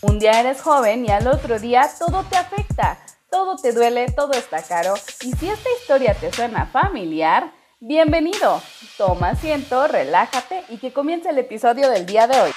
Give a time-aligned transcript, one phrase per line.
[0.00, 4.30] Un día eres joven y al otro día todo te afecta, todo te duele, todo
[4.32, 4.94] está caro.
[5.22, 8.62] Y si esta historia te suena familiar, bienvenido.
[8.96, 12.50] Toma asiento, relájate y que comience el episodio del día de hoy.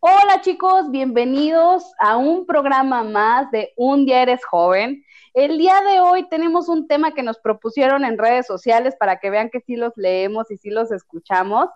[0.00, 5.02] Hola chicos, bienvenidos a un programa más de Un día eres joven.
[5.32, 9.30] El día de hoy tenemos un tema que nos propusieron en redes sociales para que
[9.30, 11.70] vean que sí los leemos y sí los escuchamos.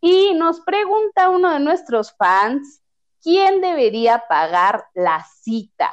[0.00, 2.83] Y nos pregunta uno de nuestros fans,
[3.24, 5.90] ¿quién debería pagar la cita?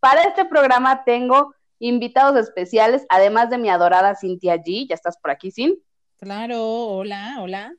[0.00, 4.88] Para este programa tengo invitados especiales, además de mi adorada Cintia G.
[4.88, 5.76] ¿Ya estás por aquí, Sin?
[6.18, 7.72] Claro, hola, hola.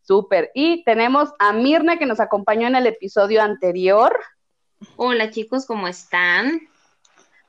[0.00, 0.50] Súper.
[0.54, 4.18] Y tenemos a Mirna que nos acompañó en el episodio anterior.
[4.96, 6.60] Hola chicos, ¿cómo están?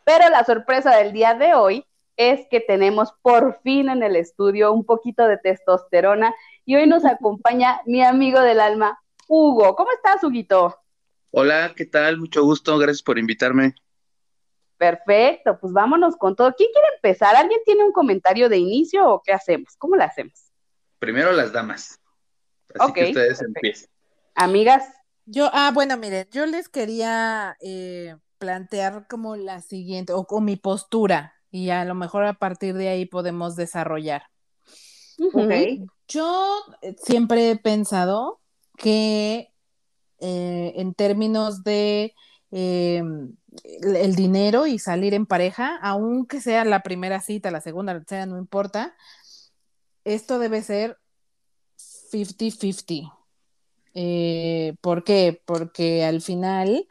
[0.03, 1.85] Pero la sorpresa del día de hoy
[2.17, 7.05] es que tenemos por fin en el estudio un poquito de testosterona y hoy nos
[7.05, 9.01] acompaña mi amigo del alma,
[9.34, 9.77] Hugo.
[9.77, 10.77] ¿Cómo estás, Huguito?
[11.30, 12.18] Hola, ¿qué tal?
[12.18, 13.76] Mucho gusto, gracias por invitarme.
[14.76, 16.54] Perfecto, pues vámonos con todo.
[16.54, 17.38] ¿Quién quiere empezar?
[17.38, 19.77] ¿Alguien tiene un comentario de inicio o qué hacemos?
[19.77, 20.34] ¿Cómo lo hacemos?
[20.99, 21.98] Primero las damas.
[22.77, 23.90] Así que ustedes empiecen.
[24.35, 24.84] Amigas.
[25.23, 30.57] Yo, ah, bueno, miren, yo les quería eh, plantear como la siguiente, o con mi
[30.57, 34.23] postura, y a lo mejor a partir de ahí podemos desarrollar.
[36.10, 38.40] Yo eh, siempre he pensado
[38.82, 39.54] que
[40.20, 42.15] eh, en términos de
[42.49, 43.35] em,
[43.84, 48.38] el dinero y salir en pareja, aunque sea la primera cita, la segunda, sea, no
[48.38, 48.96] importa,
[50.04, 50.98] esto debe ser
[51.77, 53.13] 50-50.
[53.93, 55.41] Eh, ¿Por qué?
[55.45, 56.88] Porque al final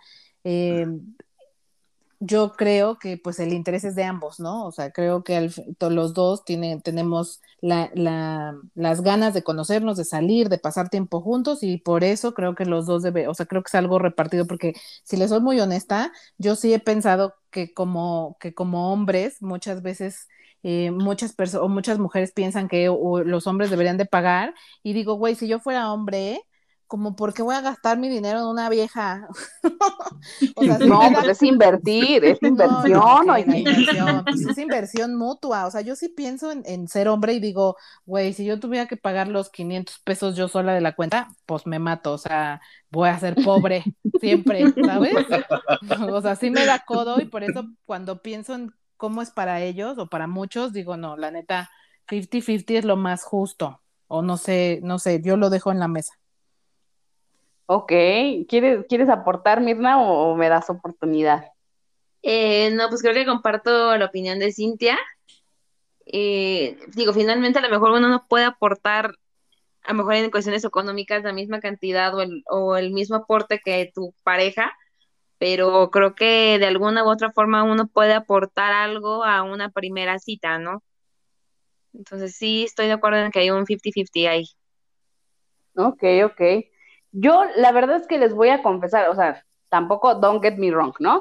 [2.20, 4.66] yo creo que pues el interés es de ambos, ¿no?
[4.66, 10.58] O sea, creo que los dos tienen, tenemos las ganas de conocernos, de salir, de
[10.58, 13.68] pasar tiempo juntos y por eso creo que los dos debe, o sea, creo que
[13.68, 18.36] es algo repartido porque si les soy muy honesta, yo sí he pensado que como,
[18.40, 20.28] que como hombres muchas veces...
[20.62, 22.84] Eh, muchas personas o muchas mujeres piensan que
[23.24, 26.42] los hombres deberían de pagar y digo, güey, si yo fuera hombre,
[26.90, 29.28] como por qué voy a gastar mi dinero en una vieja.
[30.88, 33.26] no, pues es invertir, es inversión.
[34.24, 35.66] pues es inversión mutua.
[35.66, 38.96] O sea, yo sí pienso en, ser hombre y digo, güey, si yo tuviera que
[38.96, 42.12] pagar los 500 pesos yo sola de la cuenta, pues me mato.
[42.12, 43.84] O sea, voy a ser pobre
[44.20, 45.14] siempre, ¿sabes?
[46.00, 49.60] o sea, sí me da codo y por eso cuando pienso en cómo es para
[49.60, 51.70] ellos o para muchos, digo, no, la neta,
[52.08, 53.80] 50-50 es lo más justo.
[54.08, 56.19] O no sé, no sé, yo lo dejo en la mesa.
[57.72, 57.92] Ok,
[58.48, 61.52] ¿quieres, ¿quieres aportar, Mirna, o, me das oportunidad?
[62.20, 64.98] Eh, no, pues creo que comparto la opinión de Cintia.
[66.04, 69.14] Eh, digo, finalmente a lo mejor uno no puede aportar,
[69.84, 73.60] a lo mejor en cuestiones económicas, la misma cantidad o el, o el mismo aporte
[73.64, 74.72] que tu pareja,
[75.38, 80.18] pero creo que de alguna u otra forma uno puede aportar algo a una primera
[80.18, 80.82] cita, ¿no?
[81.94, 84.46] Entonces sí, estoy de acuerdo en que hay un 50-50 ahí.
[85.76, 86.40] Ok, ok.
[87.12, 90.70] Yo, la verdad es que les voy a confesar, o sea, tampoco, don't get me
[90.70, 91.20] wrong, ¿no?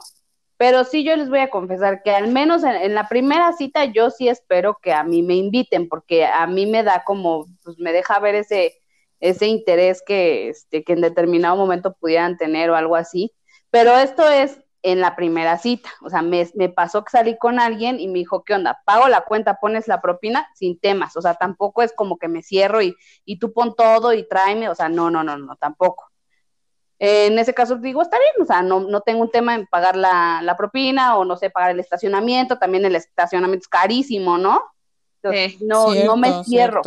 [0.58, 4.10] Pero sí yo les voy a confesar que al menos en, la primera cita yo
[4.10, 7.94] sí espero que a mí me inviten, porque a mí me da como, pues me
[7.94, 8.74] deja ver ese,
[9.20, 13.32] ese interés que, este, que en determinado momento pudieran tener o algo así.
[13.72, 15.90] Pero esto es en la primera cita.
[16.02, 18.82] O sea, me, pasó que salí con alguien y me dijo, ¿qué onda?
[18.86, 21.16] Pago la cuenta, pones la propina sin temas.
[21.18, 22.96] O sea, tampoco es como que me cierro y,
[23.26, 24.70] y tú pon todo y tráeme.
[24.70, 26.10] O sea, no, no, no, no, tampoco.
[26.98, 29.96] En ese caso digo, está bien, o sea, no, no tengo un tema en pagar
[29.96, 34.62] la, la, propina o no sé, pagar el estacionamiento, también el estacionamiento es carísimo, ¿no?
[35.22, 36.82] Entonces, no, no me cierro.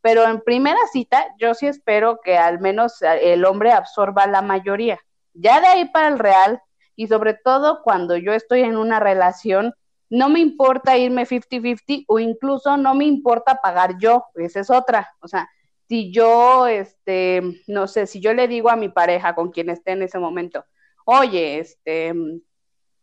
[0.00, 4.98] Pero en primera cita, yo sí espero que al menos el hombre absorba la mayoría.
[5.34, 6.60] Ya de ahí para el real,
[6.96, 9.74] y sobre todo cuando yo estoy en una relación,
[10.10, 15.10] no me importa irme 50-50 o incluso no me importa pagar yo, esa es otra.
[15.20, 15.48] O sea,
[15.88, 19.92] si yo, este, no sé, si yo le digo a mi pareja con quien esté
[19.92, 20.64] en ese momento,
[21.04, 22.14] oye, este,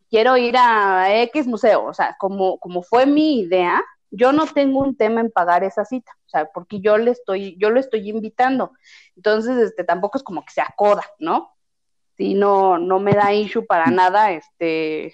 [0.09, 4.79] quiero ir a X museo, o sea, como, como fue mi idea, yo no tengo
[4.79, 8.09] un tema en pagar esa cita, o sea, porque yo le estoy, yo lo estoy
[8.09, 8.71] invitando.
[9.15, 11.51] Entonces, este, tampoco es como que se acoda, ¿no?
[12.19, 15.13] Sí no, no me da issue para nada este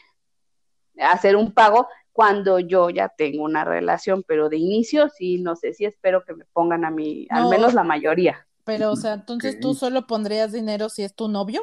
[1.00, 5.74] hacer un pago cuando yo ya tengo una relación, pero de inicio sí, no sé,
[5.74, 8.48] sí espero que me pongan a mí, al menos la mayoría.
[8.64, 11.62] Pero, o sea, entonces tú solo pondrías dinero si es tu novio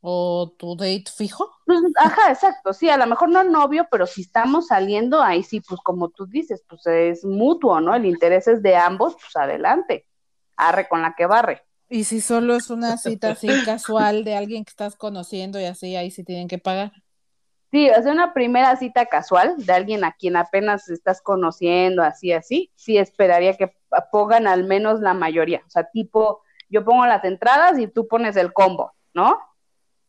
[0.00, 1.50] o tu date fijo.
[1.66, 5.60] Pues, ajá, exacto, sí, a lo mejor no novio, pero si estamos saliendo, ahí sí,
[5.60, 7.96] pues como tú dices, pues es mutuo, ¿no?
[7.96, 10.06] El interés es de ambos, pues adelante,
[10.56, 11.62] arre con la que barre.
[11.88, 15.96] Y si solo es una cita así casual de alguien que estás conociendo y así,
[15.96, 16.92] ahí sí tienen que pagar.
[17.70, 22.32] Sí, o sea, una primera cita casual de alguien a quien apenas estás conociendo, así,
[22.32, 23.72] así, sí esperaría que
[24.12, 25.60] pongan al menos la mayoría.
[25.66, 29.38] O sea, tipo, yo pongo las entradas y tú pones el combo, ¿no?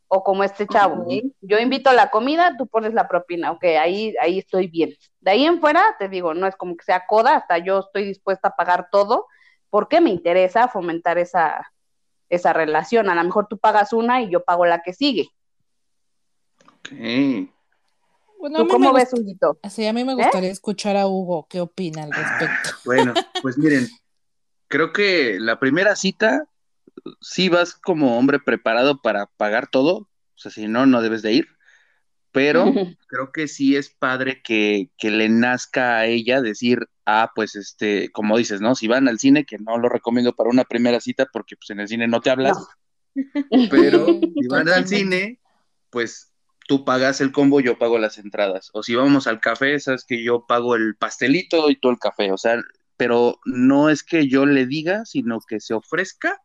[0.07, 1.07] O como este chavo,
[1.41, 4.91] yo invito la comida, tú pones la propina, ok, ahí, ahí estoy bien.
[5.19, 8.05] De ahí en fuera, te digo, no es como que sea coda, hasta yo estoy
[8.05, 9.25] dispuesta a pagar todo,
[9.75, 11.69] porque me interesa fomentar esa,
[12.29, 13.09] esa relación.
[13.09, 15.27] A lo mejor tú pagas una y yo pago la que sigue.
[16.77, 17.49] Ok.
[18.55, 19.59] ¿Tú cómo ves, Huguito?
[19.69, 20.15] Sí, a mí me ¿Eh?
[20.15, 22.69] gustaría escuchar a Hugo qué opina al respecto.
[22.71, 23.89] Ah, bueno, pues miren,
[24.69, 26.47] creo que la primera cita,
[27.19, 31.33] sí vas como hombre preparado para pagar todo, o sea, si no, no debes de
[31.33, 31.49] ir,
[32.35, 32.65] pero
[33.07, 38.11] creo que sí es padre que, que le nazca a ella decir, ah, pues este,
[38.11, 38.75] como dices, ¿no?
[38.75, 41.79] Si van al cine, que no lo recomiendo para una primera cita porque pues en
[41.79, 42.57] el cine no te hablas,
[43.71, 44.05] pero
[44.35, 45.39] si van al cine,
[45.89, 46.33] pues
[46.67, 48.69] tú pagas el combo, yo pago las entradas.
[48.73, 52.33] O si vamos al café, sabes que yo pago el pastelito y todo el café.
[52.33, 52.61] O sea,
[52.97, 56.41] pero no es que yo le diga, sino que se ofrezca.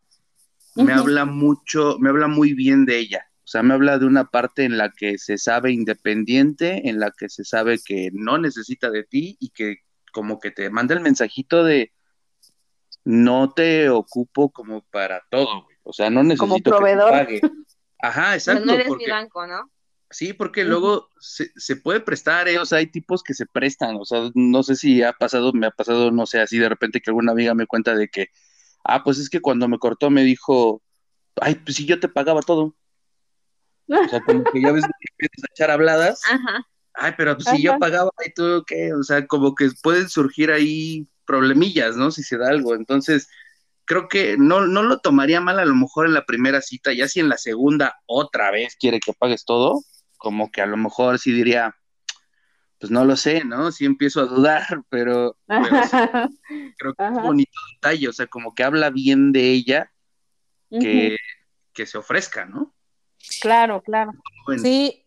[0.76, 3.29] Me habla mucho, me habla muy bien de ella.
[3.50, 7.10] O sea, me habla de una parte en la que se sabe independiente, en la
[7.10, 9.78] que se sabe que no necesita de ti y que
[10.12, 11.92] como que te manda el mensajito de
[13.02, 15.76] no te ocupo como para todo, güey.
[15.82, 17.40] O sea, no necesito que te pague.
[17.98, 18.66] Ajá, exacto.
[18.66, 19.68] no eres mi banco, ¿no?
[20.10, 22.60] Sí, porque luego se, se, puede prestar, ¿eh?
[22.60, 25.66] o sea, hay tipos que se prestan, o sea, no sé si ha pasado, me
[25.66, 28.28] ha pasado, no sé, así de repente que alguna amiga me cuenta de que,
[28.84, 30.84] ah, pues es que cuando me cortó me dijo,
[31.40, 32.76] ay, pues si yo te pagaba todo.
[33.90, 36.20] O sea, como que ya ves que empiezas a echar habladas.
[36.30, 36.66] Ajá.
[36.94, 38.92] Ay, pero pues, si yo pagaba, ¿y tú qué?
[38.94, 42.10] O sea, como que pueden surgir ahí problemillas, ¿no?
[42.10, 42.74] Si se da algo.
[42.74, 43.28] Entonces,
[43.84, 47.08] creo que no, no lo tomaría mal a lo mejor en la primera cita, ya
[47.08, 49.82] si en la segunda otra vez quiere que pagues todo,
[50.16, 51.74] como que a lo mejor sí diría,
[52.78, 53.72] pues no lo sé, ¿no?
[53.72, 58.62] Sí empiezo a dudar, pero, creo que es un bonito detalle, o sea, como que
[58.62, 59.92] habla bien de ella,
[60.70, 61.16] que,
[61.72, 62.72] que se ofrezca, ¿no?
[63.40, 64.12] Claro, claro.
[64.62, 65.04] Sí,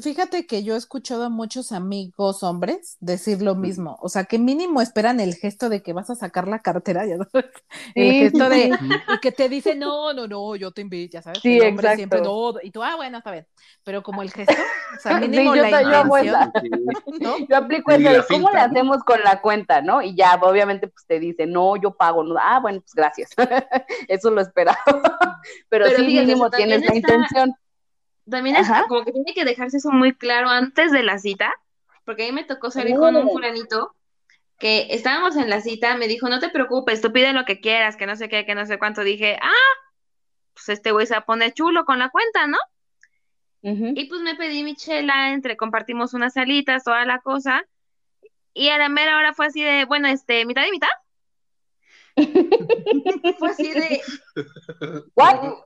[0.00, 4.38] Fíjate que yo he escuchado a muchos amigos hombres decir lo mismo, o sea, que
[4.38, 7.50] mínimo esperan el gesto de que vas a sacar la cartera, ya sabes,
[7.94, 8.70] el gesto de
[9.14, 11.96] y que te dice no, no, no, yo te invito, ya sabes, sí, el hombre
[11.96, 13.46] siempre todo, y tú, ah, bueno, está bien,
[13.84, 16.50] pero como el gesto, o sea, mínimo la intención,
[17.20, 17.36] ¿no?
[17.46, 20.00] Yo aplico eso, ¿cómo le hacemos con la cuenta, no?
[20.00, 23.32] Y ya, obviamente, pues te dice, no, yo pago, no, ah, bueno, pues gracias,
[24.08, 24.80] eso lo esperaba,
[25.68, 27.54] pero, sí mínimo tienes la intención
[28.30, 31.54] también es como que tiene que dejarse eso muy claro antes de la cita,
[32.04, 33.30] porque a mí me tocó salir con un oh.
[33.30, 33.94] fulanito
[34.58, 37.96] que estábamos en la cita, me dijo, no te preocupes, tú pide lo que quieras,
[37.96, 39.02] que no sé qué, que no sé cuánto.
[39.02, 39.78] Dije, ah,
[40.52, 42.58] pues este güey se va a poner chulo con la cuenta, ¿no?
[43.60, 47.66] Y pues me pedí mi chela, entre compartimos unas salitas, toda la cosa.
[48.54, 50.88] Y a la mera hora fue así de, bueno, este, mitad y mitad.
[53.38, 54.00] fue así de.
[55.14, 55.64] ¿What?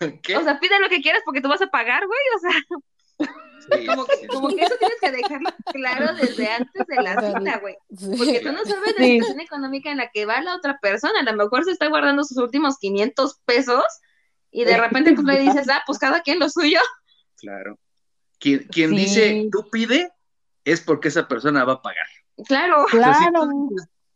[0.40, 3.86] O sea, pide lo que quieras porque tú vas a pagar, güey, o sea.
[3.86, 7.76] como, que, como que eso tienes que dejarlo claro desde antes de la cita, güey.
[8.16, 11.20] Porque tú no sabes la situación económica en la que va la otra persona.
[11.20, 13.84] A lo mejor se está guardando sus últimos 500 pesos
[14.50, 16.80] y de repente tú le dices, ah, pues cada quien lo suyo.
[17.36, 17.78] Claro.
[18.38, 20.10] Quien, quien dice, tú pide,
[20.64, 22.06] es porque esa persona va a pagar.
[22.46, 22.86] Claro.
[22.86, 23.48] claro.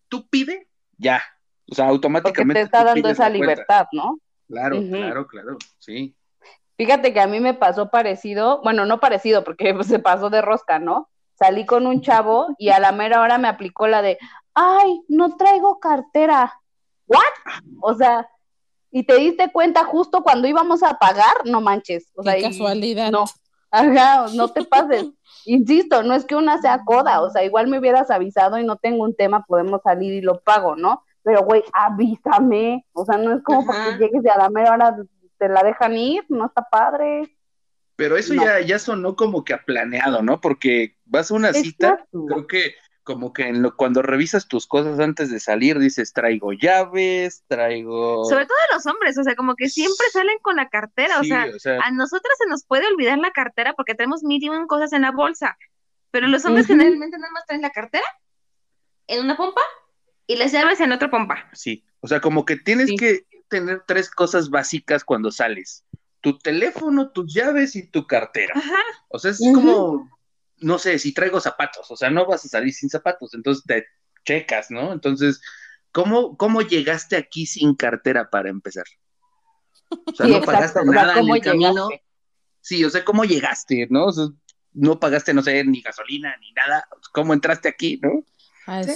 [0.08, 1.22] tú, pide, ya.
[1.70, 2.60] O sea, automáticamente.
[2.60, 4.18] Porque te está dando esa libertad, ¿no?
[4.48, 6.14] Claro, claro, claro, sí.
[6.76, 10.78] Fíjate que a mí me pasó parecido, bueno, no parecido, porque se pasó de rosca,
[10.78, 11.08] ¿no?
[11.34, 14.18] Salí con un chavo y a la mera hora me aplicó la de,
[14.54, 16.52] ay, no traigo cartera.
[17.06, 17.22] ¿What?
[17.80, 18.28] O sea,
[18.90, 22.10] y te diste cuenta justo cuando íbamos a pagar, no manches.
[22.14, 23.10] O sea, casualidad.
[23.10, 23.24] no,
[23.70, 25.06] ajá, no te pases.
[25.46, 28.76] Insisto, no es que una sea coda, o sea, igual me hubieras avisado y no
[28.76, 31.04] tengo un tema, podemos salir y lo pago, ¿no?
[31.24, 34.96] Pero güey, avísame, o sea, no es como porque llegues de a la mera hora
[35.38, 37.34] te la dejan ir, no está padre.
[37.96, 40.40] Pero eso ya, ya sonó como que a planeado, ¿no?
[40.40, 44.98] Porque vas a una cita, creo que como que en lo, cuando revisas tus cosas
[44.98, 48.24] antes de salir, dices, traigo llaves, traigo...
[48.24, 51.44] Sobre todo los hombres, o sea, como que siempre salen con la cartera, o, sea,
[51.44, 55.10] a nosotras se nos puede olvidar la cartera porque tenemos mil y cosas en la
[55.10, 55.56] bolsa,
[56.10, 58.06] pero los hombres generalmente nada más traen la cartera
[59.06, 59.60] en una pompa
[60.26, 61.48] y las llaves en otra pompa.
[61.52, 65.84] Sí, o sea, como que tienes que tener tres cosas básicas cuando sales.
[66.20, 68.54] Tu teléfono, tus llaves y tu cartera.
[68.56, 68.80] Ajá.
[69.08, 70.10] O sea, es como,
[70.58, 73.86] no sé, si traigo zapatos, o sea, no vas a salir sin zapatos, entonces te
[74.24, 74.92] checas, ¿no?
[74.92, 75.40] Entonces,
[75.92, 78.84] ¿cómo, cómo llegaste aquí sin cartera para empezar?
[79.90, 80.52] O sea, Sí, no exacto.
[80.52, 81.88] pagaste O sea, nada en ¿cómo el camino.
[82.60, 84.06] Sí, o sea, ¿cómo llegaste, no?
[84.06, 84.26] O sea,
[84.72, 86.88] no pagaste, no sé, ni gasolina, ni nada.
[87.12, 88.24] ¿Cómo entraste aquí, no?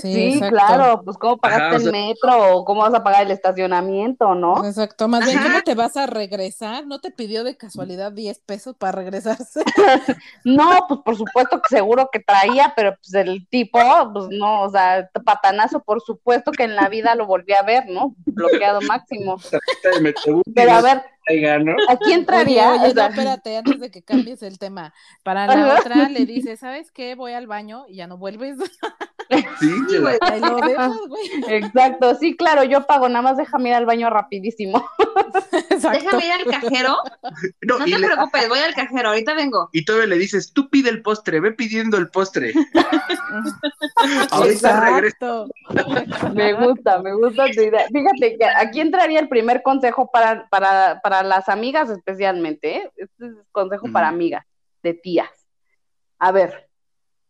[0.01, 3.31] Sí, claro, pues cómo pagaste Ajá, o el metro o cómo vas a pagar el
[3.33, 4.65] estacionamiento, ¿no?
[4.65, 5.47] Exacto, más bien, Ajá.
[5.49, 6.87] ¿cómo te vas a regresar?
[6.87, 9.63] ¿No te pidió de casualidad 10 pesos para regresarse?
[10.45, 13.79] No, pues por supuesto que seguro que traía, pero pues el tipo,
[14.13, 17.89] pues no, o sea, patanazo, por supuesto que en la vida lo volví a ver,
[17.89, 18.15] ¿no?
[18.25, 19.37] Bloqueado máximo.
[20.55, 21.03] Pero a ver,
[21.89, 24.95] aquí entraría, Oye, oye, o sea, no, espérate, antes de que cambies el tema.
[25.23, 25.81] Para la Ajá.
[25.81, 27.15] otra le dices, ¿sabes qué?
[27.15, 28.57] Voy al baño y ya no vuelves.
[29.61, 31.31] Sí, se la- Ahí lo dejas, güey.
[31.49, 34.89] exacto, sí, claro, yo pago, nada más déjame ir al baño rapidísimo.
[35.71, 35.99] Exacto.
[36.05, 36.97] Déjame ir al cajero.
[37.63, 39.69] No, No y, te le- preocupes, voy al cajero, ahorita vengo.
[39.73, 42.53] y todavía le dices, tú pide el postre, ve pidiendo el postre.
[44.31, 45.49] Ahorita regreso.
[46.35, 47.87] Me gusta, me gusta tu idea.
[47.93, 52.91] Fíjate que aquí entraría el primer consejo para, para, para las amigas especialmente, ¿eh?
[52.97, 54.45] Este es consejo para amigas,
[54.83, 55.29] de tías.
[56.19, 56.68] A ver,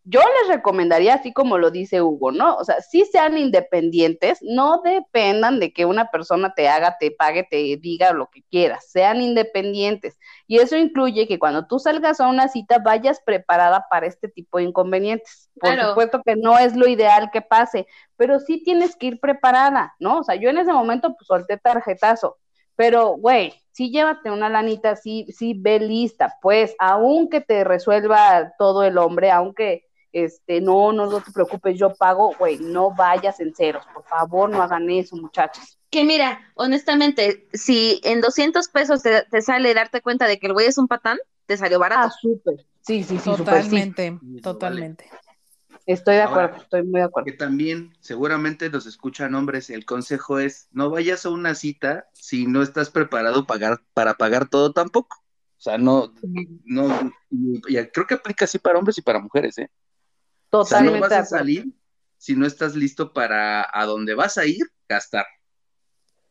[0.09, 2.57] yo les recomendaría, así como lo dice Hugo, ¿no?
[2.57, 7.45] O sea, sí sean independientes, no dependan de que una persona te haga, te pague,
[7.45, 10.19] te diga lo que quieras, sean independientes.
[10.47, 14.59] Y eso incluye que cuando tú salgas a una cita vayas preparada para este tipo
[14.59, 15.51] de inconvenientes.
[15.61, 15.89] Por Claro.
[15.91, 17.87] supuesto que no es lo ideal que pase,
[18.17, 20.21] pero sí tienes que ir preparada, ¿no?
[20.21, 22.39] O sea, yo en ese momento pues solté tarjetazo,
[22.77, 28.85] pero güey, sí llévate una lanita, sí, sí ve lista, pues, aunque te resuelva todo
[28.85, 33.55] el hombre, aunque este, no, no, no te preocupes, yo pago, güey, no vayas en
[33.55, 35.79] ceros, por favor, no hagan eso, muchachos.
[35.91, 40.53] Que mira, honestamente, si en 200 pesos te, te sale darte cuenta de que el
[40.53, 42.09] güey es un patán, te salió barato.
[42.09, 45.11] Ah, súper, sí, sí, sí, Totalmente, Sí, totalmente.
[45.87, 47.25] estoy de Ahora, acuerdo, estoy muy de acuerdo.
[47.25, 52.47] Que también seguramente nos escuchan hombres, el consejo es, no vayas a una cita si
[52.47, 55.17] no estás preparado pagar, para pagar todo tampoco.
[55.57, 56.13] O sea, no,
[56.67, 59.71] no, y, y creo que aplica así para hombres y para mujeres, ¿eh?
[60.51, 61.67] O sea, no Totalmente vas a salir
[62.17, 65.27] si no estás listo para a donde vas a ir, gastar.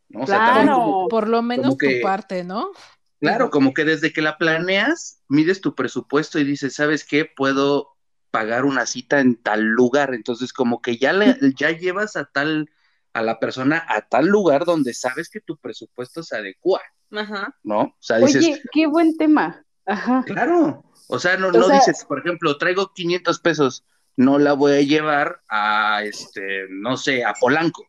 [0.10, 0.22] ¿no?
[0.22, 0.74] O sea, Claro.
[0.76, 2.72] como- Por lo menos que- tu parte, ¿no?
[3.20, 7.26] claro, como que desde que la planeas, mides tu presupuesto y dices, ¿sabes qué?
[7.26, 7.96] Puedo
[8.32, 10.14] pagar una cita en tal lugar.
[10.14, 12.70] Entonces, como que ya, le, ya llevas a tal,
[13.14, 16.82] a la persona a tal lugar donde sabes que tu presupuesto se adecua,
[17.12, 17.56] Ajá.
[17.64, 17.80] ¿no?
[17.82, 19.64] O sea, dices, Oye, qué buen tema.
[19.86, 20.24] Ajá.
[20.26, 23.86] Claro, o sea, no, O no sea- dices, por ejemplo, traigo 500 pesos,
[24.18, 27.88] no la voy a llevar a, este, no sé, a Polanco,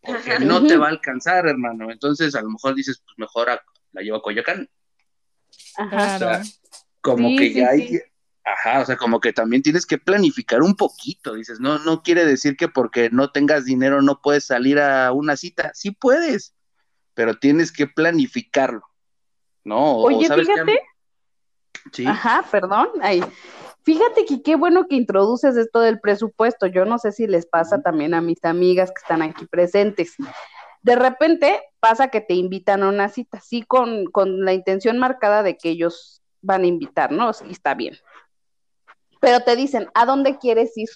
[0.00, 0.44] porque Ajá.
[0.44, 1.90] no te va a alcanzar, hermano.
[1.90, 4.68] Entonces, a lo mejor dices, pues mejor a- la llevo a Coyoacán.
[5.76, 6.18] Ajá.
[6.18, 6.44] Claro.
[7.00, 8.00] Como Sí, que sí, ya hay, sí.
[8.44, 12.24] ajá, o sea, como que también tienes que planificar un poquito, dices, no, no quiere
[12.24, 16.54] decir que porque no tengas dinero no puedes salir a una cita, sí puedes,
[17.14, 18.82] pero tienes que planificarlo,
[19.64, 19.78] ¿no?
[19.78, 20.52] O- o Oye, ¿sabes qué?
[20.52, 20.80] fíjate.
[21.92, 22.06] Sí.
[22.06, 22.88] Ajá, perdón.
[23.00, 23.24] Ay,
[23.82, 26.66] fíjate que qué bueno que introduces esto del presupuesto.
[26.66, 30.14] Yo no sé si les pasa también a mis amigas que están aquí presentes.
[30.82, 35.42] De repente pasa que te invitan a una cita, sí, con, con la intención marcada
[35.42, 37.30] de que ellos van a invitar, ¿no?
[37.48, 37.96] Y está bien.
[39.20, 40.88] Pero te dicen, ¿a dónde quieres ir?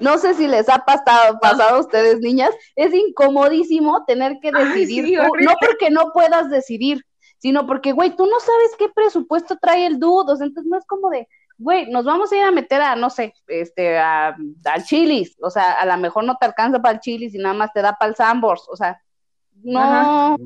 [0.00, 4.64] No sé si les ha pasado, pasado a ustedes, niñas, es incomodísimo tener que Ay,
[4.68, 5.44] decidir, sí, tú, horrible.
[5.46, 7.04] no porque no puedas decidir,
[7.38, 11.10] sino porque, güey, tú no sabes qué presupuesto trae el dudo, entonces no es como
[11.10, 11.28] de,
[11.58, 15.50] güey, nos vamos a ir a meter a, no sé, este, a, al chilis, o
[15.50, 17.96] sea, a lo mejor no te alcanza para el chilis y nada más te da
[17.98, 19.02] para el Sambors, o sea,
[19.64, 20.36] no, Ajá.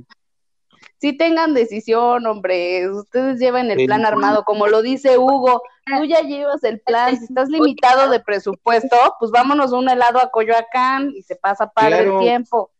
[0.99, 6.23] sí tengan decisión, hombre, ustedes llevan el plan armado, como lo dice Hugo, tú ya
[6.23, 11.13] llevas el plan, si estás limitado de presupuesto, pues vámonos a un helado a Coyoacán
[11.15, 12.19] y se pasa padre Claro.
[12.21, 12.71] el tiempo.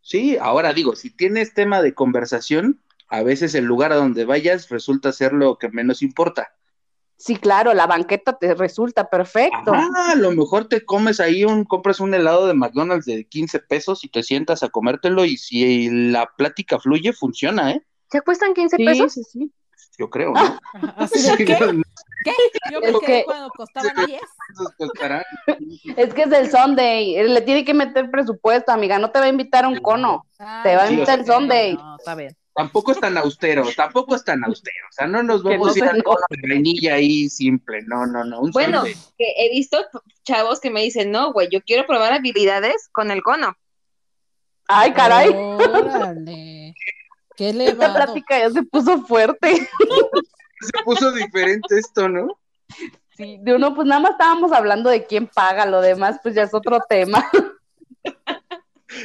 [0.00, 4.70] Sí, ahora digo, si tienes tema de conversación, a veces el lugar a donde vayas
[4.70, 6.54] resulta ser lo que menos importa.
[7.16, 9.72] Sí, claro, la banqueta te resulta perfecto.
[9.72, 13.60] Ajá, a lo mejor te comes ahí un, compras un helado de McDonald's de 15
[13.60, 17.86] pesos y te sientas a comértelo y si la plática fluye, funciona, ¿eh?
[18.10, 19.12] ¿Te cuestan 15 Sí, pesos?
[19.12, 19.52] sí, sí.
[19.96, 20.58] Yo creo, ¿no?
[20.96, 21.56] Así de, ¿qué?
[22.24, 22.32] ¿Qué?
[22.72, 24.20] Yo me Es quedé que- cuando costaban 10.
[24.52, 25.22] Esos costarán.
[25.96, 29.28] Es que es el Sunday, le tiene que meter presupuesto, amiga, no te va a
[29.28, 30.26] invitar a un cono.
[30.36, 31.74] Te va a Sí, invitar el Sunday.
[31.76, 32.36] No, está bien.
[32.54, 34.86] Tampoco es tan austero, tampoco es tan austero.
[34.88, 36.02] O sea, no nos vamos no a ir
[36.42, 37.82] de vainilla ahí simple.
[37.82, 38.40] No, no, no.
[38.40, 39.78] Un Bueno, que he visto
[40.22, 43.56] chavos que me dicen, no, güey, yo quiero probar habilidades con el cono.
[44.68, 46.74] Ay, caray, Órale.
[47.36, 47.94] Qué esta elevado.
[47.94, 49.68] plática ya se puso fuerte.
[50.60, 52.38] Se puso diferente esto, ¿no?
[53.16, 56.42] Sí, de uno, pues nada más estábamos hablando de quién paga, lo demás, pues ya
[56.44, 57.28] es otro tema.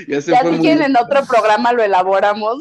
[0.07, 2.59] Ya se Ya fue si muy- quieren en otro programa lo elaboramos.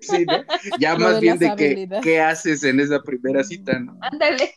[0.00, 0.44] Sí, ¿no?
[0.78, 3.96] Ya Lo más de bien de que, qué haces en esa primera cita, ¿no?
[4.00, 4.54] Ándale.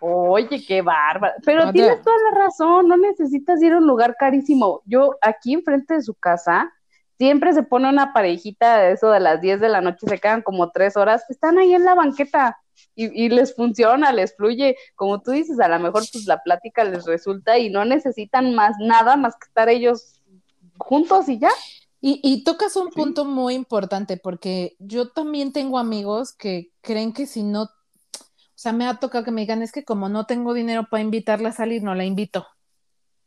[0.00, 1.34] Oye, qué bárbaro.
[1.44, 1.72] Pero Otra.
[1.72, 4.82] tienes toda la razón, no necesitas ir a un lugar carísimo.
[4.84, 6.72] Yo aquí enfrente de su casa,
[7.18, 10.42] siempre se pone una parejita de eso de las 10 de la noche, se quedan
[10.42, 12.56] como tres horas, están ahí en la banqueta
[12.94, 14.76] y, y les funciona, les fluye.
[14.94, 18.76] Como tú dices, a lo mejor pues la plática les resulta y no necesitan más
[18.78, 20.17] nada más que estar ellos
[20.78, 21.50] juntos y ya.
[22.00, 22.94] Y, y tocas un Sí.
[22.94, 27.68] punto muy importante porque yo también tengo amigos que creen que si no, o
[28.54, 31.50] sea, me ha tocado que me digan, es que como no tengo dinero para invitarla
[31.50, 32.46] a salir, no la invito,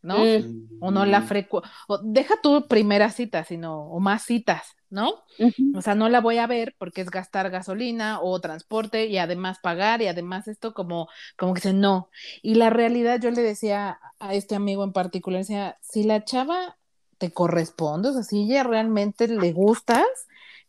[0.02, 0.26] ¿no?
[0.26, 5.24] Mm, O no la frecu, o deja tu primera cita, sino, o más citas, ¿no?
[5.40, 5.66] ujú.
[5.74, 9.60] O sea, no la voy a ver porque es gastar gasolina o transporte y además
[9.62, 12.10] pagar y además esto como, como que dice no.
[12.42, 16.78] Y la realidad, yo le decía a este amigo en particular, decía, si la chava
[17.22, 20.04] te corresponde, o sea, si ella realmente le gustas,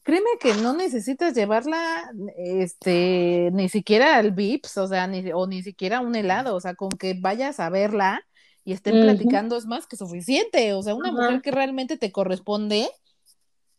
[0.05, 5.63] créeme que no necesitas llevarla, este, ni siquiera al Vips, o sea, ni, o ni
[5.63, 8.23] siquiera un helado, o sea, con que vayas a verla
[8.65, 12.89] y estén platicando es más que suficiente, o sea, una mujer que realmente te corresponde,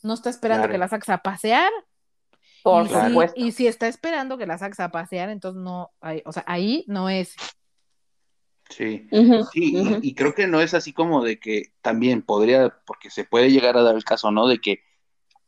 [0.01, 0.71] no está esperando Claro.
[0.73, 1.71] que la saques a pasear.
[2.63, 3.33] Por y, si, supuesto.
[3.39, 6.83] y si está esperando que la saques a pasear, entonces no, hay- o sea, ahí
[6.87, 7.35] no es.
[8.69, 9.07] Sí.
[9.51, 13.23] Sí, y- y, creo que no es así como de que también podría, porque se
[13.23, 14.47] puede llegar a dar el caso, ¿no?
[14.47, 14.79] De que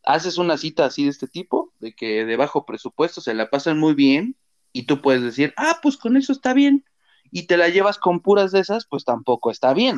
[0.03, 3.79] haces una cita así de este tipo, de que de bajo presupuesto se la pasan
[3.79, 4.35] muy bien
[4.71, 6.85] y tú puedes decir, ah, pues con eso está bien,
[7.31, 9.97] y te la llevas con puras de esas, pues tampoco está bien.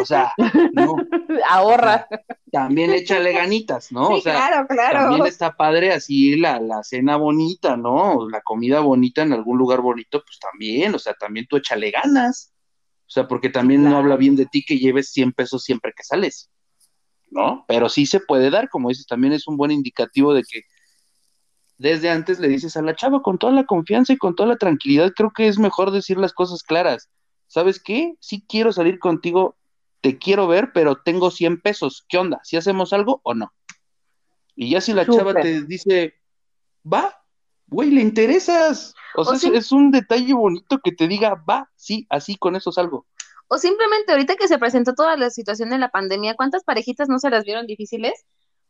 [0.00, 0.32] O sea,
[0.72, 0.96] no,
[1.50, 2.08] Ahorra.
[2.50, 4.08] también échale ganitas, ¿no?
[4.08, 4.98] Sí, o sea, claro, claro.
[5.00, 8.28] también está padre así la, la cena bonita, ¿no?
[8.28, 12.52] La comida bonita en algún lugar bonito, pues también, o sea, también tú échale ganas.
[13.08, 16.04] O sea, porque también no habla bien de ti que lleves 100 pesos siempre que
[16.04, 16.50] sales,
[17.30, 17.64] ¿no?
[17.66, 20.62] Pero sí se puede dar, como dices, también es un buen indicativo de que
[21.78, 24.56] desde antes le dices a la chava con toda la confianza y con toda la
[24.56, 27.08] tranquilidad, creo que es mejor decir las cosas claras.
[27.46, 28.14] ¿Sabes qué?
[28.20, 29.56] Sí quiero salir contigo,
[30.00, 32.04] te quiero ver, pero tengo 100 pesos.
[32.08, 32.40] ¿Qué onda?
[32.44, 33.52] ¿Si hacemos algo o no?
[34.54, 36.14] Y ya si la chava te dice,
[36.84, 37.16] va,
[37.66, 38.94] güey, le interesas.
[39.14, 39.50] O sea, O es- sí.
[39.54, 43.06] es, un detalle bonito que te diga, va, sí, así con eso salgo.
[43.48, 47.18] O simplemente ahorita que se presentó toda la situación de la pandemia, ¿cuántas parejitas no
[47.18, 48.24] se las vieron difíciles?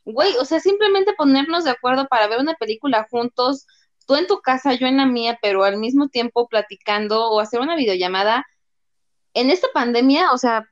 [0.05, 3.67] Güey, o sea, simplemente ponernos de acuerdo para ver una película juntos,
[4.07, 7.61] tú en tu casa, yo en la mía, pero al mismo tiempo platicando o hacer
[7.61, 8.47] una videollamada.
[9.35, 10.69] En esta pandemia, o sea,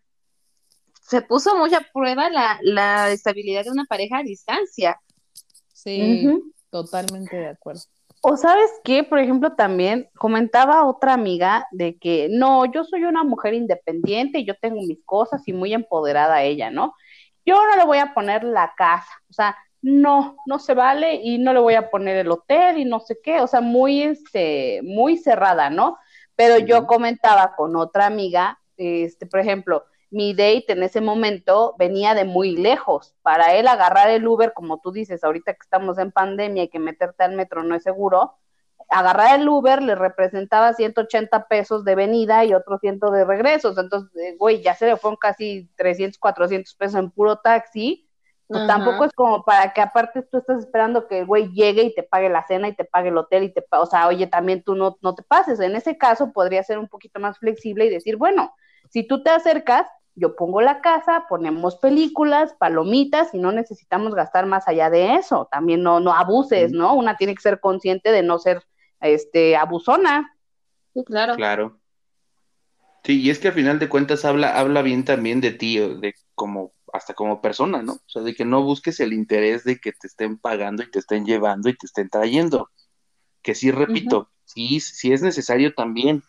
[1.07, 5.01] se puso muy a prueba la, la estabilidad de una pareja a distancia.
[5.73, 6.27] Sí,
[6.69, 7.83] totalmente de acuerdo.
[8.23, 13.23] O sabes qué, por ejemplo, también comentaba otra amiga de que no, yo soy una
[13.23, 16.95] mujer independiente y yo tengo mis cosas y muy empoderada ella, ¿no?
[17.45, 21.38] Yo no le voy a poner la casa, o sea, no, no se vale y
[21.38, 24.81] no le voy a poner el hotel y no sé qué, o sea, muy, este,
[24.83, 25.99] muy cerrada, ¿no?
[26.35, 29.85] Pero yo comentaba con otra amiga, este, por ejemplo,
[30.16, 33.14] mi date en ese momento venía de muy lejos.
[33.20, 36.79] Para él agarrar el Uber, como tú dices, ahorita que estamos en pandemia y que
[36.79, 38.38] meterte al metro no es seguro,
[38.88, 43.76] agarrar el Uber le representaba 180 pesos de venida y otros 100 de regresos.
[43.76, 48.09] Entonces, eh, güey, ya se le fueron casi 300, 400 pesos en puro taxi.
[48.46, 48.68] Pues Ajá.
[48.68, 52.05] tampoco es como para que aparte tú estás esperando que el güey llegue y te
[52.05, 54.76] pague la cena y te pague el hotel y te o sea, oye, también tú
[54.76, 55.61] no, no te pases.
[55.61, 58.55] En ese caso podría ser un poquito más flexible y decir, bueno,
[58.88, 64.46] si tú te acercas, yo pongo la casa, ponemos películas, palomitas y no necesitamos gastar
[64.46, 65.46] más allá de eso.
[65.52, 66.72] También no, no abuses.
[66.72, 66.94] ¿no?
[66.94, 68.62] Una tiene que ser consciente de no ser
[69.00, 70.35] este abusona.
[70.94, 71.37] Sí, claro.
[71.37, 71.79] Claro.
[73.05, 76.14] Sí, y es que al final de cuentas habla, habla bien también de ti, de
[76.35, 77.92] como, hasta como persona, ¿no?
[77.92, 80.98] O sea, de que no busques el interés de que te estén pagando y te
[80.98, 82.70] estén llevando y te estén trayendo.
[83.42, 86.24] Que sí, repito, sí, sí es necesario también,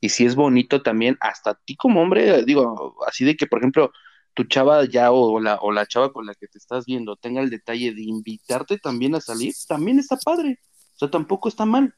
[0.00, 3.90] y sí es bonito también, hasta ti como hombre, digo, así de que, por ejemplo,
[4.34, 7.40] tu chava ya o la, o la chava con la que te estás viendo tenga
[7.40, 10.60] el detalle de invitarte también a salir, también está padre.
[10.94, 11.94] O sea, tampoco está mal.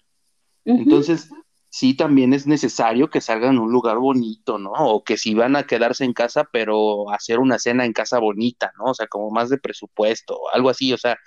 [0.65, 1.31] Entonces,
[1.69, 4.73] sí, también es necesario que salgan a un lugar bonito, ¿no?
[4.73, 8.73] O que si van a quedarse en casa, pero hacer una cena en casa bonita,
[8.79, 8.91] ¿no?
[8.91, 11.19] O sea, como más de presupuesto, o algo así, o sea,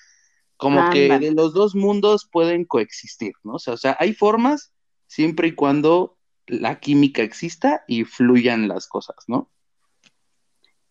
[0.57, 3.53] como que de los dos mundos pueden coexistir, ¿no?
[3.53, 4.73] O sea, o sea, hay formas
[5.07, 9.49] siempre y cuando la química exista y fluyan las cosas, ¿no?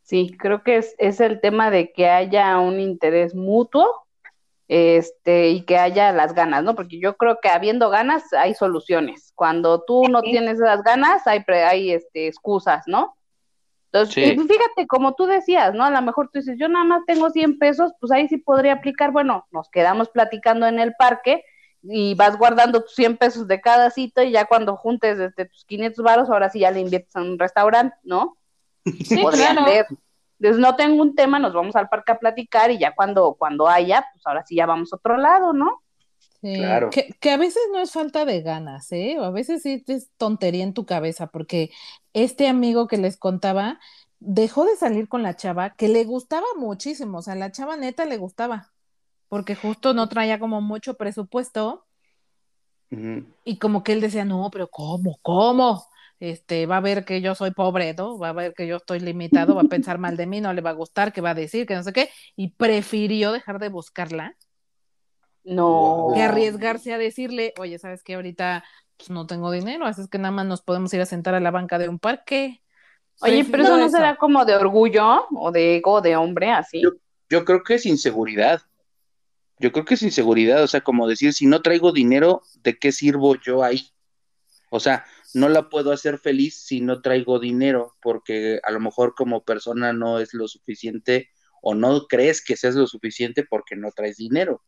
[0.03, 4.07] Sí, creo que es, es el tema de que haya un interés mutuo
[4.69, 6.75] este, y que haya las ganas, ¿no?
[6.75, 9.33] Porque yo creo que habiendo ganas hay soluciones.
[9.35, 10.31] Cuando tú no Sí.
[10.31, 13.17] tienes las ganas, hay, hay este, excusas, ¿no?
[13.93, 14.23] Entonces, Sí.
[14.33, 15.85] y fíjate, como tú decías, ¿no?
[15.85, 18.75] A lo mejor tú dices, yo nada más tengo 100 pesos, pues ahí sí podría
[18.75, 21.45] aplicar, bueno, nos quedamos platicando en el parque
[21.83, 25.65] y vas guardando tus 100 pesos de cada cita y ya cuando juntes este, tus
[25.65, 28.39] 500 varos, ahora sí ya le inviertes en un restaurante, ¿no?
[29.05, 29.67] Sí, Podría claro.
[29.67, 29.87] ser.
[30.39, 33.69] Entonces, no tengo un tema, nos vamos al parque a platicar y ya cuando, cuando
[33.69, 35.83] haya, pues ahora sí ya vamos a otro lado, ¿no?
[36.41, 36.91] Sí, Claro.
[36.91, 39.17] Que, que a veces no es falta de ganas, ¿eh?
[39.21, 41.71] O a veces sí es tontería en tu cabeza, porque
[42.13, 43.79] este amigo que les contaba
[44.19, 48.05] dejó de salir con la chava que le gustaba muchísimo, o sea, la chava neta
[48.05, 48.72] le gustaba,
[49.33, 51.87] porque justo no traía como mucho presupuesto
[53.47, 55.17] y como que él decía, no, pero ¿cómo?
[55.23, 55.87] ¿Cómo?
[56.21, 58.19] Este, va a ver que yo soy pobre, ¿no?
[58.19, 60.61] Va a ver que yo estoy limitado, va a pensar mal de mí, no le
[60.61, 63.71] va a gustar, que va a decir, que no sé qué, y prefirió dejar de
[63.71, 64.37] buscarla
[65.45, 66.09] No.
[66.15, 68.17] Que arriesgarse a decirle, oye, ¿sabes qué?
[68.17, 68.63] Ahorita
[68.99, 71.41] pues, no tengo dinero, así es que nada más nos podemos ir a sentar a
[71.41, 72.63] la banca de un parque.
[73.23, 76.83] Oye, pero eso no será como de orgullo o de ego de hombre, así.
[76.83, 76.91] Yo-
[77.31, 78.61] Yo creo que es inseguridad.
[79.63, 82.91] Yo creo que es inseguridad, o sea, como decir, si no traigo dinero, ¿de qué
[82.91, 83.93] sirvo yo ahí?
[84.71, 89.15] O sea, no la puedo hacer feliz si no traigo dinero, porque a lo mejor
[89.15, 91.31] como persona no es lo suficiente
[91.63, 94.65] o no crees que seas lo suficiente porque no traes dinero.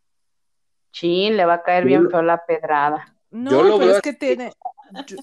[0.92, 3.16] Chin, le va a caer Yo bien feo la pedrada.
[3.32, 4.18] No, Yo lo pero veo es que así.
[4.20, 4.52] tiene...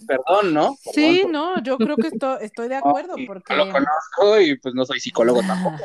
[0.05, 0.75] Perdón, ¿no?
[0.93, 3.55] Sí, no, yo creo que esto, estoy de acuerdo, y porque...
[3.55, 5.77] No lo conozco y pues no soy psicólogo tampoco.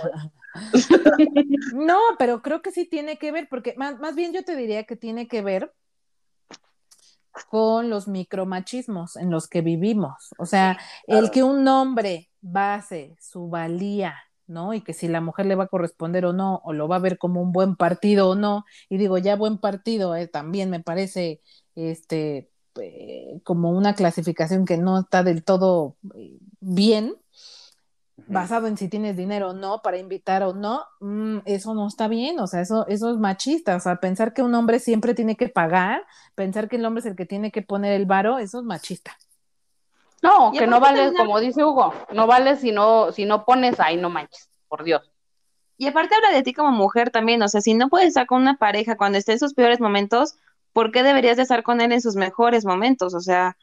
[1.74, 4.84] No, pero creo que sí tiene que ver, porque más, más bien yo te diría
[4.84, 5.72] que tiene que ver
[7.50, 10.34] con los micromachismos en los que vivimos.
[10.38, 14.14] O sea, el que un hombre base su valía,
[14.46, 14.74] ¿no?
[14.74, 17.00] Y que si la mujer le va a corresponder o no, o lo va a
[17.00, 20.80] ver como un buen partido o no, y digo, ya buen partido, eh, también me
[20.80, 21.42] parece
[21.74, 27.14] este eh, como una clasificación que no está del todo eh, bien,
[28.26, 32.08] basado en si tienes dinero o no para invitar o no, mm, eso no está
[32.08, 35.36] bien, o sea, eso, eso es machista, o sea, pensar que un hombre siempre tiene
[35.36, 38.58] que pagar, pensar que el hombre es el que tiene que poner el varo, eso
[38.58, 39.16] es machista.
[40.22, 43.78] No, que no vale, también- como dice Hugo, no vale si no, si no pones
[43.80, 45.10] ahí, no manches, por Dios.
[45.78, 48.40] Y aparte habla de ti como mujer también, o sea, si no puedes estar con
[48.40, 50.36] una pareja cuando esté en sus peores momentos,
[50.72, 53.14] ¿por qué deberías de estar con él en sus mejores momentos?
[53.14, 53.56] O sea,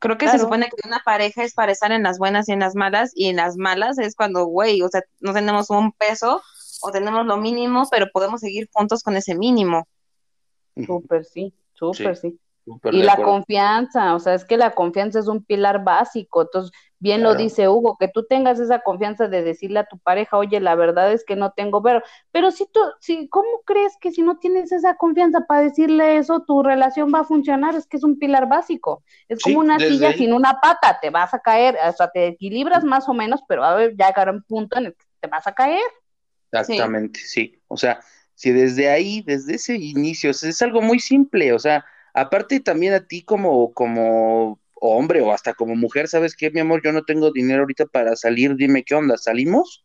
[0.00, 2.60] creo que se supone que una pareja es para estar en las buenas y en
[2.60, 6.42] las malas, y en las malas es cuando, güey, o sea, no tenemos un peso
[6.82, 9.86] o tenemos lo mínimo, pero podemos seguir juntos con ese mínimo.
[10.84, 12.40] Súper sí, súper sí.
[12.92, 13.22] Y la acuerdo.
[13.22, 16.42] confianza, o sea, es que la confianza es un pilar básico.
[16.42, 20.36] Entonces, bien lo dice Hugo, que tú tengas esa confianza de decirle a tu pareja,
[20.38, 24.10] oye, la verdad es que no tengo pero, pero si tú, si, ¿cómo crees que
[24.10, 27.76] si no tienes esa confianza para decirle eso, tu relación va a funcionar?
[27.76, 29.04] Es que es un pilar básico.
[29.28, 30.12] Es Sí, como una silla ahí.
[30.12, 33.62] sin una pata, te vas a caer, o sea, te equilibras más o menos, pero
[33.64, 35.80] a haber- llegar un punto en el que te vas a caer.
[36.52, 37.62] Exactamente, sí.
[37.68, 38.00] O sea,
[38.34, 42.60] si desde ahí, desde ese inicio, o sea, es algo muy simple, o sea, aparte
[42.60, 46.82] también a ti como, como hombre o hasta como mujer, ¿sabes qué, mi amor?
[46.82, 49.84] Yo no tengo dinero ahorita para salir, dime qué onda, ¿salimos?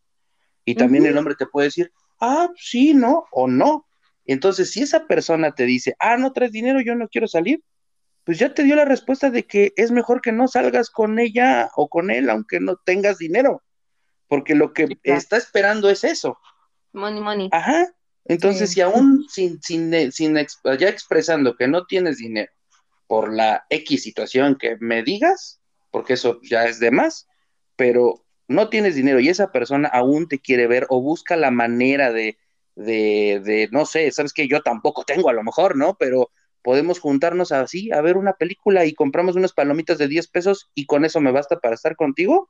[0.64, 3.86] Y también el hombre te puede decir, ah, sí, no, o no.
[4.26, 7.64] Entonces, si esa persona te dice, ah, no traes dinero, yo no quiero salir,
[8.24, 11.70] pues ya te dio la respuesta de que es mejor que no salgas con ella
[11.76, 13.62] o con él, aunque no tengas dinero,
[14.28, 16.40] porque lo que está esperando es eso.
[16.92, 17.50] Money, money.
[17.52, 17.94] Ajá.
[18.26, 18.76] Entonces, Sí.
[18.76, 22.52] si aún sin, sin, sin ex- ya expresando que no tienes dinero
[23.08, 25.62] por la X situación que me digas,
[25.92, 27.28] porque eso ya es de más,
[27.76, 32.12] pero no tienes dinero y esa persona aún te quiere ver o busca la manera
[32.12, 32.38] de,
[32.76, 35.96] de, de no sé, sabes que yo tampoco tengo a lo mejor, ¿no?
[36.00, 36.32] Pero
[36.64, 40.88] podemos juntarnos así a ver una película y compramos unas palomitas de 10 pesos y
[40.88, 42.50] con eso me basta para estar contigo,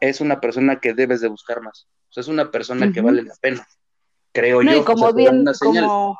[0.00, 1.88] es una persona que debes de buscar más.
[2.08, 3.66] O sea, es una persona que vale la pena,
[4.32, 4.78] creo No, yo.
[4.78, 6.18] y como bien, como,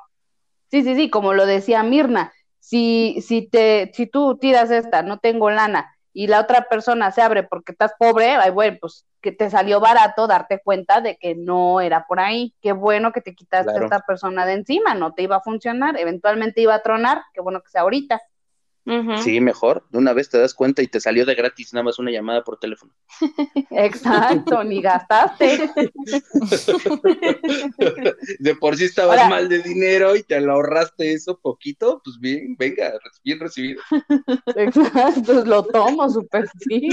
[0.70, 5.18] sí, sí, sí, como lo decía Mirna, si, si te, si tú tiras esta, no
[5.18, 9.30] tengo lana, y la otra persona se abre porque estás pobre, ay, bueno, pues que
[9.30, 12.54] te salió barato darte cuenta de que no era por ahí.
[12.60, 13.84] Qué bueno que te quitaste Claro.
[13.84, 17.60] esta persona de encima, no te iba a funcionar, eventualmente iba a tronar, qué bueno
[17.60, 18.20] que sea ahorita.
[19.22, 19.84] Sí, mejor.
[19.90, 22.42] De una vez te das cuenta y te salió de gratis nada más una llamada
[22.44, 22.92] por teléfono.
[23.70, 25.70] Exacto, ni gastaste.
[28.38, 32.18] De por sí estabas Ahora- mal de dinero y te lo ahorraste eso poquito, pues
[32.18, 32.92] bien, venga,
[33.24, 33.82] bien recibido.
[34.56, 36.88] Exacto, lo tomo súper sí.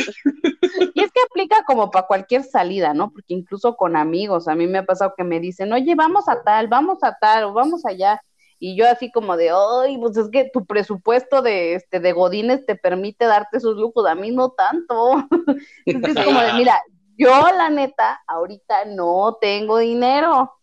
[0.93, 3.11] Y es que aplica como para cualquier salida, ¿no?
[3.11, 6.41] Porque incluso con amigos, a mí me ha pasado que me dicen, oye, vamos a
[6.43, 8.21] tal, vamos a tal, o vamos allá.
[8.57, 12.65] Y yo así como de, ay, pues es que tu presupuesto de, este, de Godines
[12.65, 15.27] te permite darte esos lujos, a mí no tanto.
[15.85, 16.81] Entonces es como de, mira,
[17.17, 20.53] yo la neta, ahorita no tengo dinero.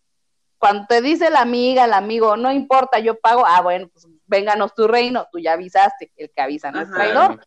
[0.57, 4.73] Cuando te dice la amiga, el amigo, no importa, yo pago, ah, bueno, pues vénganos
[4.73, 7.45] tu reino, tú ya avisaste, el que avisa no es traidor.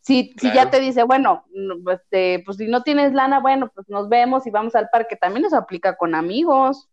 [0.00, 3.88] Si, si ya te dice, bueno, no, este, pues si no tienes lana, bueno, pues
[3.88, 6.88] nos vemos y vamos al parque, también eso aplica con amigos.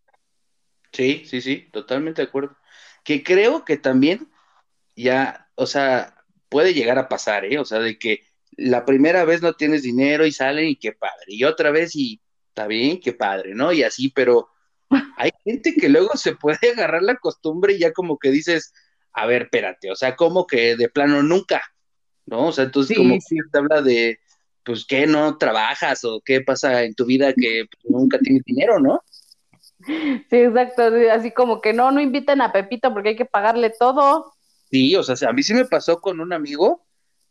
[0.91, 2.57] Sí, sí, sí, totalmente de acuerdo.
[3.03, 4.29] Que creo que también
[4.95, 6.15] ya, o sea,
[6.49, 7.59] puede llegar a pasar, ¿eh?
[7.59, 8.23] O sea, de que
[8.57, 12.21] la primera vez no tienes dinero y salen y qué padre, y otra vez y
[12.49, 13.73] está bien, qué padre, ¿no?
[13.73, 14.49] Y así, pero
[15.17, 18.73] hay gente que luego se puede agarrar la costumbre y ya como que dices,
[19.13, 21.61] a ver, espérate, o sea, como que de plano nunca,
[22.25, 22.47] ¿no?
[22.47, 23.37] O sea, entonces Sí, como sí.
[23.51, 24.19] te habla de,
[24.63, 28.79] pues, ¿qué no trabajas o qué pasa en tu vida que pues, nunca tienes dinero,
[28.79, 29.03] ¿no?
[29.85, 34.33] Sí, exacto, así como que no, no inviten a Pepito porque hay que pagarle todo.
[34.69, 36.85] Sí, o sea, a mí sí me pasó con un amigo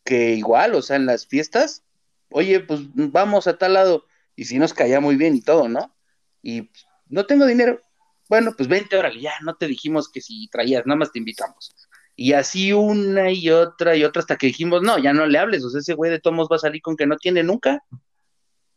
[0.05, 1.85] que igual, o sea, en las fiestas,
[2.31, 5.95] oye, pues vamos a tal lado, y sí nos caía muy bien y todo, ¿no?
[6.43, 7.81] Y pues, no tengo dinero.
[8.29, 11.75] Bueno, pues vente, órale, ya no te dijimos que si traías, nada más te invitamos.
[12.17, 15.65] Y así una y otra y otra hasta que dijimos, no, ya no le hables,
[15.65, 17.83] o sea, ese güey de tomos va a salir con que no tiene nunca.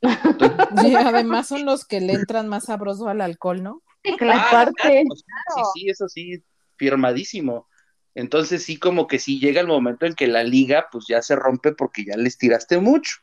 [0.02, 3.82] Y además son los que le entran más sabroso al alcohol, ¿no?
[4.04, 4.40] Sí, claro.
[4.44, 5.04] Ah, claro, sí,
[5.56, 6.44] sí, sí, eso sí,
[6.78, 7.68] firmadísimo.
[8.16, 11.36] Entonces sí, como que sí llega el momento en que la liga pues ya se
[11.36, 13.18] rompe porque ya les tiraste mucho.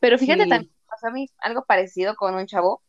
[0.00, 0.48] Pero fíjate, Sí.
[0.48, 2.82] también pasó a mí algo parecido con un chavo.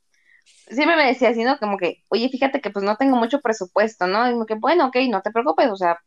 [0.69, 1.57] Siempre me decía así, ¿no?
[1.59, 4.27] Como que, oye, fíjate que pues no tengo mucho presupuesto, ¿no?
[4.27, 5.99] Y como que, bueno, ok, no te preocupes, o sea,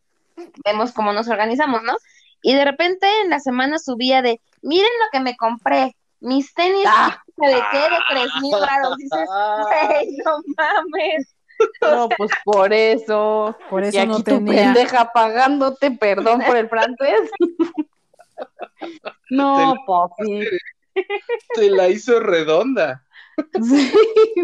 [0.64, 1.94] vemos cómo nos organizamos, ¿no?
[2.42, 6.86] Y de repente en la semana subía de, miren lo que me compré, mis tenis
[6.88, 7.22] Ah.
[7.36, 8.96] de qué, de tres mil baros.
[8.96, 11.34] Dices, güey, no mames.
[11.80, 13.56] No, pues por eso.
[13.70, 14.64] Por Y eso aquí no tu tenía.
[14.64, 17.30] pendeja pagándote, perdón por el francés.
[19.30, 20.44] No, Poppy.
[21.54, 23.04] Se la hizo redonda.
[23.62, 23.92] Sí,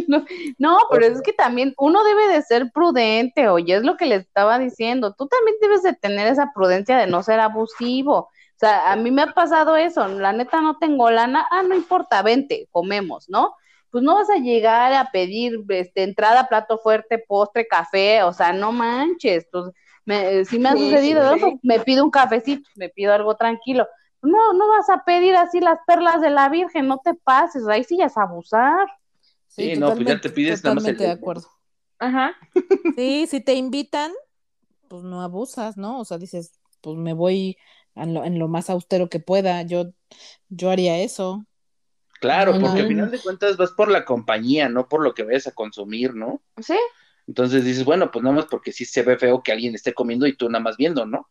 [0.09, 0.25] no,
[0.59, 4.15] no, pero es que también uno debe de ser prudente, oye, es lo que le
[4.17, 5.15] estaba diciendo.
[5.15, 8.31] Tú también debes de tener esa prudencia de no ser abusivo.
[8.59, 11.77] O sea, a mí me ha pasado eso, la neta no tengo lana, ah, no
[11.77, 13.55] importa, vente, comemos, ¿no?
[13.89, 18.53] Pues no vas a llegar a pedir este, entrada, plato fuerte, postre, café, o sea,
[18.53, 19.47] no manches.
[19.53, 19.67] Pues,
[20.05, 21.35] me, si me ha sucedido, sí, ¿no?
[21.35, 21.41] sí.
[21.41, 23.87] Pues, me pido un cafecito, me pido algo tranquilo.
[24.23, 27.85] No, no vas a pedir así las perlas de la Virgen, no te pases, ahí
[27.85, 28.89] sí ya es abusar.
[29.47, 31.49] Sí, no, pues ya te pides nada más el totalmente de acuerdo.
[32.01, 32.35] Ajá.
[32.97, 34.11] Sí, si te invitan,
[34.89, 36.01] pues no abusas, ¿no?
[36.01, 37.57] O sea, dices, pues me voy
[38.03, 39.63] en lo, en lo más austero que pueda.
[39.63, 39.93] Yo,
[40.49, 41.47] yo haría eso.
[42.21, 42.83] Claro, No, porque no.
[42.83, 46.15] al final de cuentas vas por la compañía, no por lo que vayas a consumir,
[46.15, 46.43] ¿no?
[46.61, 46.75] Sí,
[47.27, 50.27] Entonces dices, bueno, pues nada más porque sí se ve feo que alguien esté comiendo
[50.27, 51.29] y tú nada más viendo, ¿no?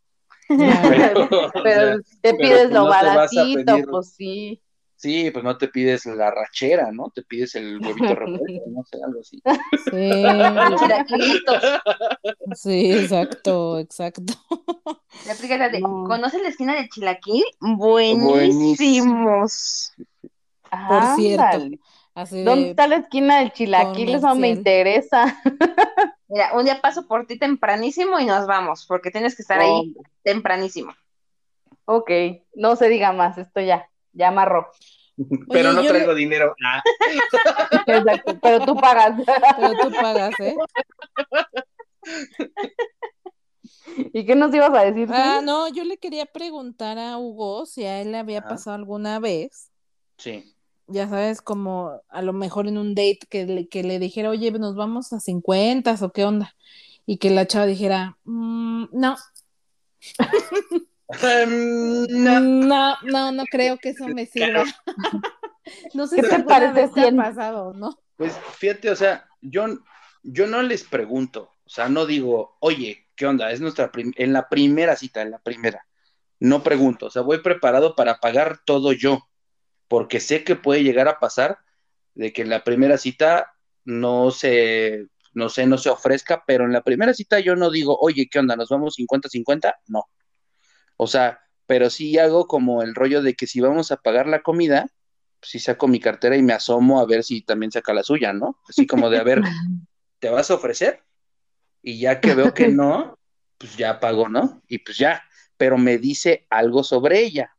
[0.88, 4.62] Pero, o sea, Pero te pides pues lo baratito, pedir- pues sí.
[4.98, 7.10] Sí, pues no te pides la rachera, ¿no?
[7.12, 9.42] Te pides el huevito revuelto, no sé, algo así.
[9.86, 10.12] Sí,
[10.80, 11.64] chilaquilitos.
[12.54, 14.34] sí, exacto, exacto.
[15.26, 16.04] La de, No.
[16.06, 17.46] ¿conoces la esquina del chilaquil?
[17.60, 18.74] Buenísimos.
[20.90, 21.70] Por cierto.
[22.14, 24.16] Así ¿Dónde de, está la esquina del chilaquil?
[24.16, 25.40] Eso me interesa.
[26.28, 29.96] Mira, un día paso por ti tempranísimo y nos vamos, porque tienes que estar ahí
[30.24, 30.94] tempranísimo.
[31.86, 32.10] Ok,
[32.56, 34.68] no se diga más, esto ya, ya amarró.
[35.50, 36.56] Pero no traigo dinero.
[36.66, 36.84] Ah,
[37.88, 39.14] Exacto, pero tú pagas.
[39.56, 40.56] pero tú pagas, ¿eh?
[44.14, 45.08] ¿Y qué nos ibas a decir?
[45.12, 49.20] Ah, no, yo le quería preguntar a Hugo si a él le había pasado alguna
[49.20, 49.72] vez,
[50.18, 50.54] sí.
[50.88, 54.52] ya sabes, como a lo mejor en un date que le, que le dijera, oye,
[54.52, 56.56] nos vamos a 50 o qué onda,
[57.06, 59.16] y que la chava dijera, "Mm, no,
[61.24, 62.40] Em, no.
[62.40, 64.64] no, no, no creo que eso me sirva.
[65.94, 67.18] No sé ¿Qué si te parece, ha Cien?
[67.18, 67.98] pasado, ¿no?
[68.16, 69.66] Pues fíjate, o sea, yo,
[70.24, 73.52] yo no les pregunto, o sea, no digo, oye, ¿qué onda?
[73.52, 75.86] Es nuestra prim- en la primera cita, en la primera.
[76.40, 79.28] No pregunto, o sea, voy preparado para pagar todo yo,
[79.90, 81.58] porque sé que puede llegar a pasar
[82.16, 83.52] de que en la primera cita
[83.84, 87.98] no se, no sé, no se ofrezca, pero en la primera cita yo no digo,
[88.00, 88.56] oye, ¿qué onda?
[88.56, 89.74] ¿Nos vamos 50-50?
[89.88, 90.06] No.
[90.98, 94.42] O sea, pero sí hago como el rollo de que si vamos a pagar la
[94.42, 94.88] comida,
[95.40, 98.34] pues sí saco mi cartera y me asomo a ver si también saca la suya,
[98.34, 98.60] ¿no?
[98.68, 99.42] Así como de, a ver,
[100.20, 101.04] ¿te vas a ofrecer?
[101.82, 103.18] Y ya que veo que no,
[103.58, 104.62] pues ya pago, ¿no?
[104.68, 105.24] Y pues ya,
[105.58, 107.56] pero me dice algo sobre ella.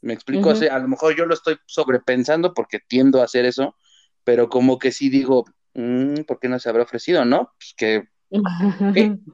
[0.00, 0.50] Me explico.
[0.50, 3.76] O sea, a lo mejor yo lo estoy sobrepensando porque tiendo a hacer eso,
[4.22, 7.54] pero como que sí digo, "Mm, ¿por qué no se habrá ofrecido, no?
[7.58, 8.08] Pues que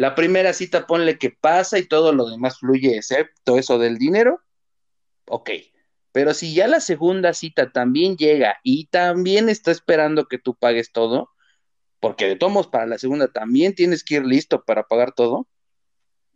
[0.00, 4.40] la primera cita ponle que pasa y todo lo demás fluye, excepto eso del dinero.
[5.26, 5.50] Ok.
[6.10, 10.90] Pero si ya la segunda cita también llega y también está esperando que tú pagues
[10.90, 11.28] todo,
[12.00, 15.46] porque de todos modos para la segunda también tienes que ir listo para pagar todo,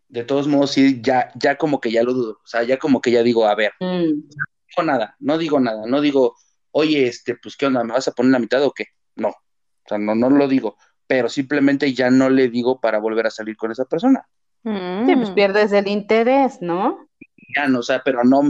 [0.09, 3.01] de todos modos sí, ya, ya como que ya lo dudo, o sea, ya como
[3.01, 4.29] que ya digo, a ver, Mm.
[4.37, 6.37] no digo nada, no digo nada, no digo,
[6.71, 7.83] oye, este, pues, ¿qué onda?
[7.83, 8.89] ¿Me vas a poner la mitad o qué?
[9.17, 13.27] No, o sea, no, no lo digo, pero simplemente ya no le digo para volver
[13.27, 14.27] a salir con esa persona.
[14.65, 15.35] Sí, pues Mm.
[15.35, 17.09] pierdes el interés, ¿no?
[17.57, 18.43] Ya, no, o sea, pero no,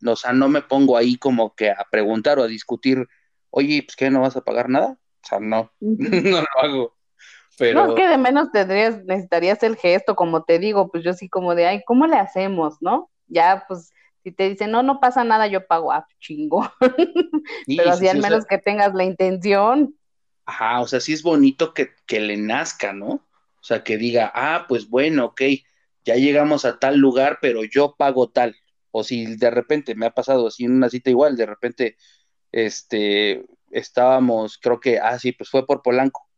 [0.00, 3.06] no, o sea, no me pongo ahí como que a preguntar o a discutir,
[3.50, 4.10] oye, pues, ¿qué?
[4.10, 4.96] ¿No vas a pagar nada?
[5.22, 6.96] O sea, no, no lo hago,
[7.58, 7.84] pero...
[7.86, 11.28] No, es que de menos tendrías, necesitarías el gesto, como te digo, pues yo sí
[11.28, 13.10] como de, ay, ¿cómo le hacemos, no?
[13.26, 13.92] Ya, pues,
[14.22, 16.70] si te dicen, no, no pasa nada, yo pago, ah, chingo.
[17.66, 19.94] Sí, Pero sí, así sí, al o sea, menos que tengas la intención.
[20.46, 23.08] Ajá, o sea, sí es bonito que, que le nazca, ¿no?
[23.08, 25.42] O sea, que diga, ah, pues bueno, ok,
[26.04, 28.56] ya llegamos a tal lugar, pero yo pago tal.
[28.92, 31.96] O si de repente me ha pasado así en una cita igual, de repente,
[32.52, 36.28] este, estábamos, creo que, ah, sí, pues fue por Polanco.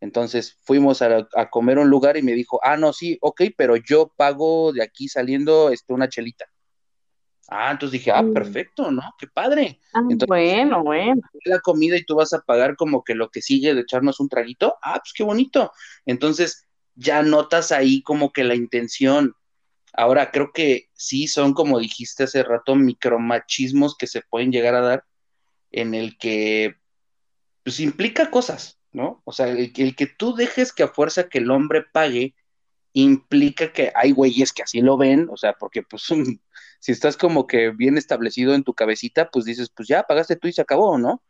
[0.00, 3.76] Entonces fuimos a, a comer un lugar y me dijo, ah, no, sí, ok, pero
[3.76, 6.46] yo pago de aquí saliendo este, una chelita.
[7.54, 9.02] Ah, entonces dije, ah, perfecto, ¿no?
[9.18, 9.78] Qué padre.
[9.92, 11.20] Ah, Entonces, bueno, bueno.
[11.44, 14.28] la comida y tú vas a pagar como que lo que sigue de echarnos un
[14.28, 15.70] traguito, ah, pues qué bonito.
[16.06, 19.34] Entonces ya notas ahí como que la intención.
[19.94, 24.80] Ahora creo que sí son, como dijiste hace rato, micromachismos que se pueden llegar a
[24.80, 25.04] dar
[25.72, 26.76] en el que
[27.64, 29.22] pues implica cosas, ¿no?
[29.24, 32.34] O sea, el, que- el que tú dejes que a fuerza que el hombre pague
[32.94, 36.04] implica que hay güeyes que así lo ven, o sea, porque pues
[36.82, 40.48] si estás como que bien establecido en tu cabecita, pues dices, pues ya pagaste tú
[40.48, 41.22] y se acabó, ¿no?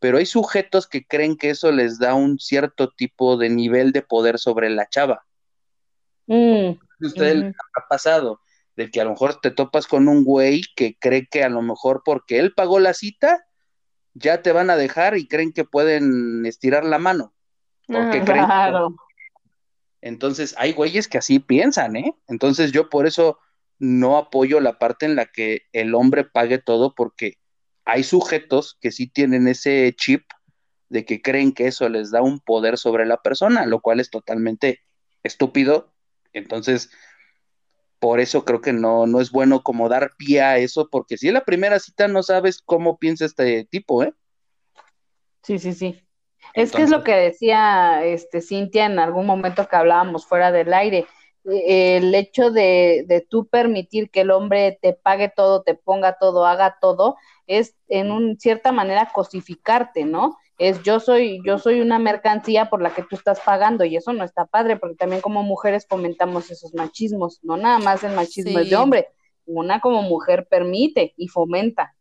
[0.00, 4.02] Pero hay sujetos que creen que eso les da un cierto tipo de nivel de
[4.02, 5.24] poder sobre la chava.
[6.26, 7.42] Mm, Usted
[7.74, 8.42] ha pasado
[8.76, 11.62] de que a lo mejor te topas con un güey que cree que a lo
[11.62, 13.46] mejor porque él pagó la cita,
[14.12, 17.32] ya te van a dejar y creen que pueden estirar la mano.
[17.86, 18.26] Porque Ajá.
[18.26, 18.94] creen que-.
[20.02, 22.14] Entonces, hay güeyes que así piensan, ¿eh?
[22.26, 23.38] Entonces, yo por eso
[23.78, 27.34] no apoyo la parte en la que el hombre pague todo, porque
[27.84, 30.24] hay sujetos que sí tienen ese chip
[30.88, 34.10] de que creen que eso les da un poder sobre la persona, lo cual es
[34.10, 34.80] totalmente
[35.22, 35.92] estúpido.
[36.32, 36.90] Entonces,
[37.98, 41.28] por eso creo que no, no es bueno como dar pie a eso, porque si
[41.28, 44.12] es la primera cita no sabes cómo piensa este tipo, ¿eh?
[45.42, 46.00] Sí, sí, sí.
[46.54, 50.72] Es que es lo que decía este Cintia en algún momento que hablábamos fuera del
[50.72, 51.06] aire.
[51.50, 56.18] Eh, El hecho de, de tú permitir que el hombre te pague todo, te ponga
[56.18, 60.36] todo, haga todo, es en un, cierta manera cosificarte, ¿no?
[60.58, 64.12] Es yo soy, yo soy una mercancía por la que tú estás pagando, y eso
[64.12, 68.58] no está padre, porque también como mujeres fomentamos esos machismos, no nada más el machismo
[68.58, 69.08] es de hombre,
[69.46, 71.94] una como mujer permite y fomenta.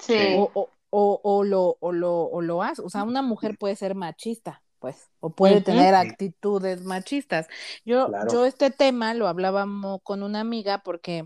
[0.00, 0.34] Sí.
[0.36, 2.82] O, o, o, o lo, o, lo, o lo hace.
[2.82, 7.46] O sea, una mujer puede ser machista, pues, o puede tener actitudes machistas.
[7.84, 8.32] Yo, Claro.
[8.32, 11.24] yo este tema lo hablábamos con una amiga porque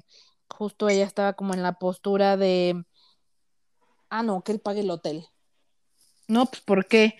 [0.49, 2.85] justo ella estaba como en la postura de,
[4.11, 5.27] ah, no, que él pague el hotel.
[6.29, 7.17] No, pues, ¿por qué?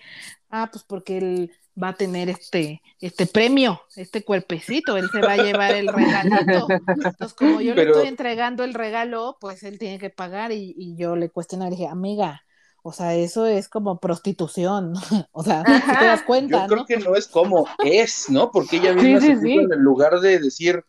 [0.49, 5.33] Ah, pues porque él va a tener este, este premio, este cuerpecito, él se va
[5.33, 6.67] a llevar el regalito.
[6.87, 10.73] Entonces, como yo Pero- le estoy entregando el regalo, pues él tiene que pagar y,
[10.77, 12.44] y yo le cuestioné, le dije, amiga,
[12.87, 14.93] o sea, eso es como prostitución,
[15.31, 16.85] o sea, si te das Yo cuenta, creo ¿no?
[16.85, 18.51] que no es como es, ¿no?
[18.51, 19.53] Porque ella misma sí, se puso sí.
[19.53, 20.85] en el lugar de decir,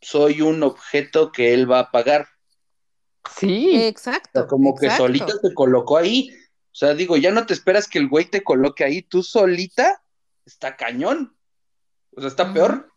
[0.00, 2.26] soy un objeto que él va a pagar.
[3.36, 3.68] Sí.
[3.68, 4.46] O sea, Exacto.
[4.48, 6.28] como que solita se colocó ahí.
[6.72, 10.02] O sea, digo, ya no te esperas que el güey te coloque ahí, tú solita,
[10.44, 11.36] está cañón.
[12.16, 12.92] O sea, está peor.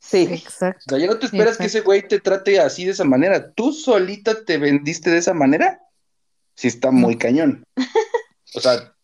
[0.00, 0.26] Sí.
[0.28, 0.82] O Exacto.
[0.88, 3.52] sea, ya no te esperas que ese güey te trate así de esa manera.
[3.52, 5.80] ¿Tú solita te vendiste de esa manera?
[6.54, 7.64] Sí, está muy cañón.
[8.54, 8.94] O sea,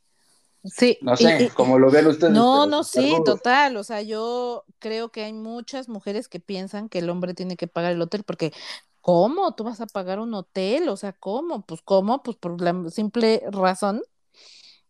[0.64, 0.98] Sí.
[1.00, 2.32] no sé, y- como lo vean ustedes.
[2.32, 3.76] No, no, está sí, total.
[3.76, 7.66] O sea, yo creo que hay muchas mujeres que piensan que el hombre tiene que
[7.66, 8.52] pagar el hotel porque,
[9.00, 9.54] ¿cómo?
[9.54, 10.88] ¿Tú vas a pagar un hotel?
[10.90, 11.64] O sea, ¿cómo?
[11.64, 12.22] Pues, ¿cómo?
[12.22, 14.02] Pues por la simple razón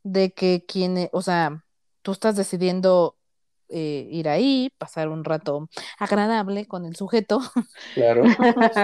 [0.03, 1.64] de que quien, o sea,
[2.03, 3.16] tú estás decidiendo
[3.71, 5.68] eh, ir ahí, pasar un rato
[5.99, 7.41] agradable con el sujeto
[7.95, 8.35] Claro.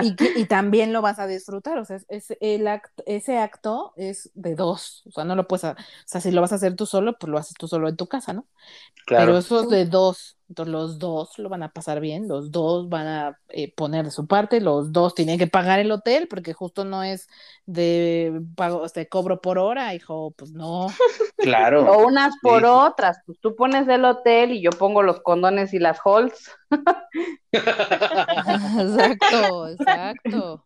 [0.00, 1.78] y, que- y también lo vas a disfrutar.
[1.78, 5.02] O sea, es, el act- ese acto es de dos.
[5.06, 5.74] O sea, no lo puedes, o
[6.06, 8.06] sea, si lo vas a hacer tú solo, pues lo haces tú solo en tu
[8.08, 8.46] casa, ¿no?
[9.14, 9.38] Pero Claro.
[9.38, 10.35] eso es de dos.
[10.48, 14.10] Entonces los dos lo van a pasar bien, los dos van a eh, poner de
[14.12, 17.28] su parte, los dos tienen que pagar el hotel, porque justo no es
[17.66, 20.86] de pago, este, cobro por hora, hijo, pues no.
[21.38, 21.90] Claro.
[21.92, 22.66] O unas por Sí.
[22.68, 26.50] otras, pues tú pones el hotel y yo pongo los condones y las halls.
[27.52, 30.64] exacto, exacto.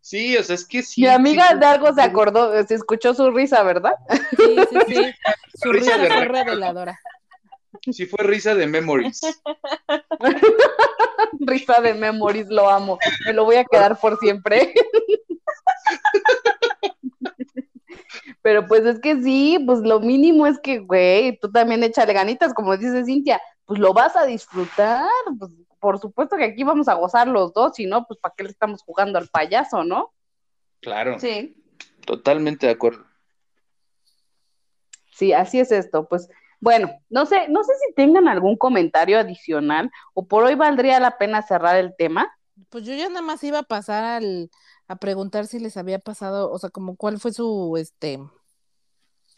[0.00, 1.02] Sí, o sea, es que sí.
[1.02, 3.94] Mi amiga sí, de algo se acordó, se escuchó su risa, ¿verdad?
[4.36, 5.12] Sí, sí, sí.
[5.62, 6.98] Su Risa risa de fue reveladora.
[7.90, 9.20] Sí fue risa de Memories.
[11.40, 12.98] Risa de Memories, lo amo.
[13.24, 14.74] Me lo voy a quedar por siempre.
[18.42, 22.54] Pero pues es que sí, pues lo mínimo es que, güey, tú también échale ganitas,
[22.54, 25.04] como dice Cintia, pues lo vas a disfrutar.
[25.38, 28.44] Pues por supuesto que aquí vamos a gozar los dos, si no, pues ¿para qué
[28.44, 30.12] le estamos jugando al payaso, no?
[30.80, 31.54] Claro, Sí.
[32.06, 33.04] totalmente de acuerdo.
[35.12, 36.08] Sí, así es esto.
[36.08, 36.28] Pues
[36.60, 41.16] bueno, no sé, no sé si tengan algún comentario adicional o por hoy valdría la
[41.16, 42.30] pena cerrar el tema.
[42.68, 44.50] Pues yo ya nada más iba a pasar al,
[44.86, 48.18] a preguntar si les había pasado, o sea, como cuál fue su este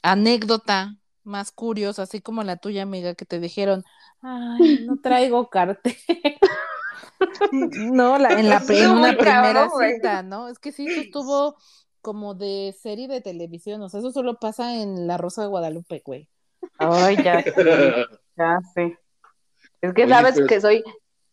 [0.03, 3.85] anécdota más curiosa, así como la tuya, amiga, que te dijeron,
[4.21, 5.95] ay, no traigo cartel.
[7.53, 10.49] no, la, en la en una muy cabrón, primera cita, ¿no?
[10.49, 11.57] Es que sí, eso estuvo
[12.01, 16.03] como de serie de televisión, o sea, eso solo pasa en La Rosa de Guadalupe,
[16.05, 16.29] güey.
[16.79, 18.07] Ay, ya sé,
[18.37, 18.99] ya sé.
[19.81, 20.85] Es que Oye, sabes pero- que soy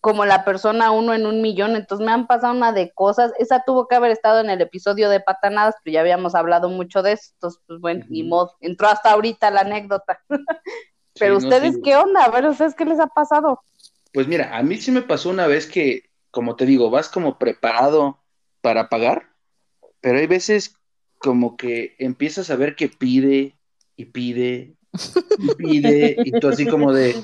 [0.02, 3.34] como la persona uno en un millón, entonces me han pasado una de cosas.
[3.38, 7.02] Esa tuvo que haber estado en el episodio de Patanadas, pero ya habíamos hablado mucho
[7.04, 8.56] de esto, entonces, pues bueno, ni modo.
[8.62, 10.22] Entró hasta ahorita la anécdota.
[11.20, 11.82] Pero Sí, no, ustedes, sí.
[11.84, 12.24] ¿qué onda?
[12.24, 13.62] A ver, ¿ustedes qué les ha pasado?
[14.14, 17.38] Pues mira, a mí sí me pasó una vez que, como te digo, vas como
[17.38, 18.24] preparado
[18.62, 19.28] para pagar,
[20.00, 20.76] pero hay veces
[21.18, 23.58] como que empiezas a ver que pide
[23.98, 24.78] y pide
[25.38, 27.16] y pide y tú así como de,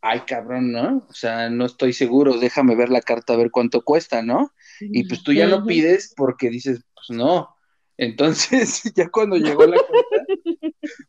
[0.00, 1.06] ay cabrón, ¿no?
[1.08, 4.52] O sea, no estoy seguro, déjame ver la carta a ver cuánto cuesta, ¿no?
[4.80, 5.66] Y pues tú ya Ujú.
[5.66, 7.54] pides porque dices, pues no.
[7.96, 10.26] Entonces, ya cuando llegó la cuenta,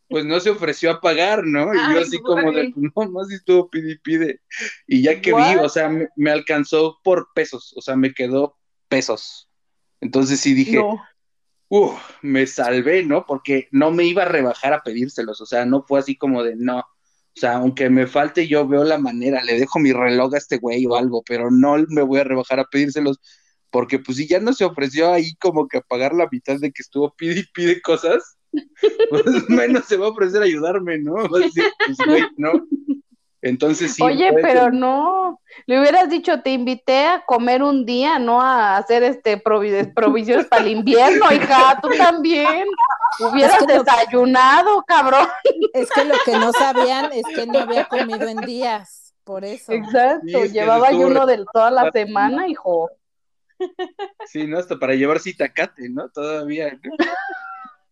[0.08, 1.74] pues no se ofreció a pagar, ¿no?
[1.74, 4.40] Y yo así como de, no, más estuvo pide y pide.
[4.86, 5.64] Y ya que vi, What?
[5.64, 8.56] o sea, me, me alcanzó por pesos, o sea, me quedó
[8.88, 9.48] pesos.
[10.00, 11.00] Entonces sí dije, No.
[11.70, 13.24] Uff, me salvé, ¿no?
[13.26, 16.56] Porque no me iba a rebajar a pedírselos, o sea, no fue así como de,
[16.56, 16.80] no.
[16.80, 20.58] O sea, aunque me falte, yo veo la manera, le dejo mi reloj a este
[20.58, 23.20] güey o algo, pero no me voy a rebajar a pedírselos,
[23.70, 26.72] porque pues si ya no se ofreció ahí como que a pagar la mitad de
[26.72, 28.36] que estuvo pide y pide cosas,
[29.10, 31.14] pues menos se va a ofrecer a ayudarme, ¿no?
[31.38, 32.52] Decir, pues güey, ¿no?
[33.42, 34.02] Entonces sí.
[34.02, 38.76] Oye, pero ser- no, le hubieras dicho, te invité a comer un día, no a
[38.76, 42.66] hacer este provi- provisiones para el invierno, hija, tú también.
[43.18, 45.26] Hubieras Es que lo- desayunado, cabrón.
[45.72, 49.72] Es que lo que no sabían es que no había comido en días, por eso.
[49.72, 52.90] Exacto, Sí, es que llevaba ayuno de toda la semana, hijo.
[54.26, 54.58] Sí, ¿no?
[54.58, 56.08] Hasta para llevar citacate, ¿no?
[56.10, 56.78] Todavía.
[56.82, 56.92] ¿no?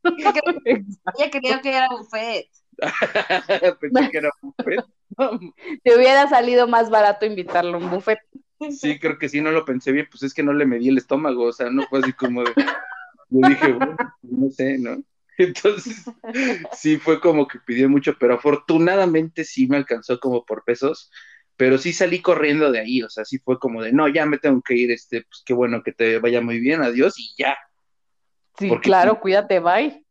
[0.65, 2.49] Ella quería que era buffet.
[3.81, 4.85] Pensé que era buffet.
[5.85, 8.19] Te hubiera salido más barato invitarlo a un buffet.
[8.71, 10.99] Sí, creo que sí, no lo pensé bien, pues es que no le medí el
[10.99, 12.53] estómago, o sea, no fue así como de,
[13.31, 15.01] yo dije, bueno, no sé, ¿no?
[15.39, 16.05] Entonces,
[16.73, 21.09] sí fue como que pidió mucho, pero afortunadamente sí me alcanzó como por pesos,
[21.57, 24.39] pero sí salí corriendo de ahí, o sea, sí fue como de, no, ya me
[24.39, 27.57] tengo que ir, este, pues qué bueno que te vaya muy bien, adiós, y ya.
[28.59, 29.19] Sí, Porque claro, sí.
[29.21, 30.05] cuídate, bye.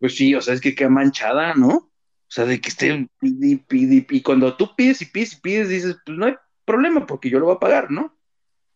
[0.00, 1.91] Pues sí, o sea, es que queda manchada, ¿no?
[2.32, 5.40] O sea, de que esté pide y pide, y cuando tú pides y pides y
[5.42, 8.16] pides, dices, pues no hay problema porque yo lo voy a pagar, ¿no?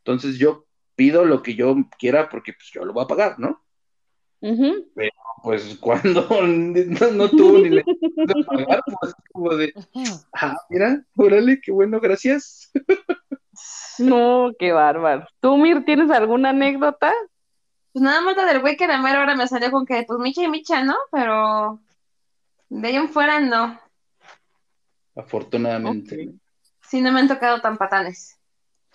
[0.05, 3.65] Entonces yo pido lo que yo quiera porque pues yo lo voy a pagar, ¿no?
[4.43, 4.93] Ujú.
[5.43, 9.73] Pues cuando no, no tuvo ni la de pagar, pues como de,
[10.35, 12.71] ah, mira, órale, qué bueno, gracias.
[13.99, 15.27] No, qué bárbaro.
[15.41, 17.11] ¿Tú, Mir, tienes alguna anécdota?
[17.95, 20.19] Pues nada más la del güey que la mera hora me salió con que, pues
[20.19, 20.95] micha y micha, ¿no?
[21.11, 21.81] Pero
[22.69, 23.79] de ahí en fuera no.
[25.15, 26.29] Afortunadamente.
[26.29, 26.35] Ok.
[26.89, 28.39] Sí, no me han tocado tan patanes.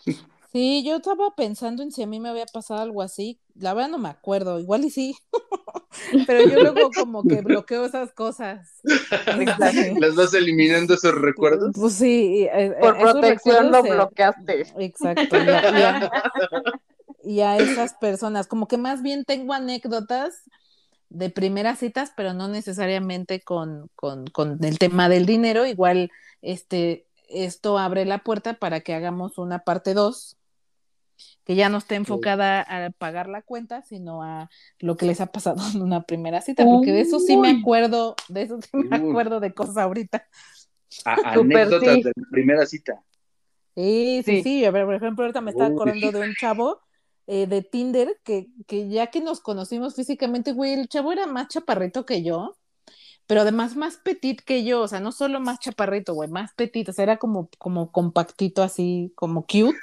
[0.51, 3.39] Sí, yo estaba pensando en si a mí me había pasado algo así.
[3.55, 5.15] La verdad no me acuerdo, igual y sí.
[6.27, 8.81] Pero yo luego como que bloqueo esas cosas.
[9.97, 11.71] Las vas eliminando esos recuerdos.
[11.73, 14.65] Pues sí, eh, Por eh, esos protección lo bloqueaste.
[14.77, 16.11] Exacto, y a, y a-
[17.23, 20.41] y a esas personas, como que más bien tengo anécdotas
[21.11, 26.09] de primeras citas, pero no necesariamente con, con, con el tema del dinero, igual
[26.41, 30.37] este, esto abre la puerta para que hagamos una parte 2,
[31.43, 34.49] que ya no esté enfocada a pagar la cuenta, sino a
[34.79, 38.15] lo que les ha pasado en una primera cita, porque de eso sí me acuerdo,
[38.29, 40.25] de eso sí me acuerdo de cosas ahorita.
[41.03, 42.03] A- anécdotas sí.
[42.03, 43.03] de la primera cita.
[43.75, 44.43] Sí, sí, Sí.
[44.43, 44.65] sí.
[44.65, 46.79] A ver, por ejemplo, ahorita me estaba acordando de un chavo
[47.27, 51.47] eh, de Tinder que, que ya que nos conocimos físicamente, güey, el chavo era más
[51.49, 52.55] chaparrito que yo,
[53.27, 56.89] pero además más petit que yo, o sea, no solo más chaparrito, güey, más petit,
[56.89, 59.79] o sea, era como, como compactito, así, como cute.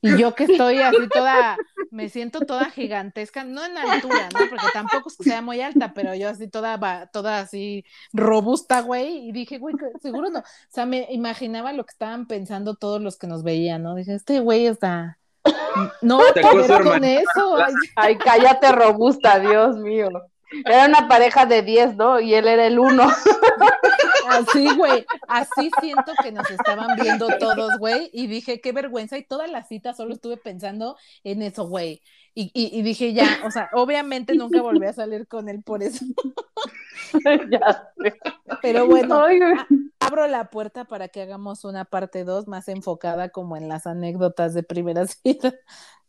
[0.00, 1.56] Y yo que estoy así toda
[1.90, 4.40] me siento toda gigantesca, no en altura, ¿no?
[4.48, 9.28] Porque tampoco es que sea muy alta, pero yo así toda, toda así robusta, güey,
[9.28, 10.40] y dije, güey, seguro no.
[10.40, 13.94] O sea, me imaginaba lo que estaban pensando todos los que nos veían, ¿no?
[13.94, 15.18] Dije, este güey está.
[16.02, 17.56] No va con eso.
[17.96, 20.08] Ay, cállate, robusta, Dios mío.
[20.64, 22.20] Era una pareja de 10, ¿no?
[22.20, 23.06] Y él era el uno.
[24.28, 29.24] Así, güey, así siento que nos estaban viendo todos, güey, y dije, qué vergüenza, y
[29.24, 32.02] toda la cita solo estuve pensando en eso, güey,
[32.34, 36.04] y, y, dije, ya, o sea, obviamente nunca volví a salir con él por eso.
[37.50, 37.92] ya
[38.62, 39.24] Pero bueno,
[39.98, 44.54] abro la puerta para que hagamos una parte 2 más enfocada como en las anécdotas
[44.54, 45.52] de primera cita.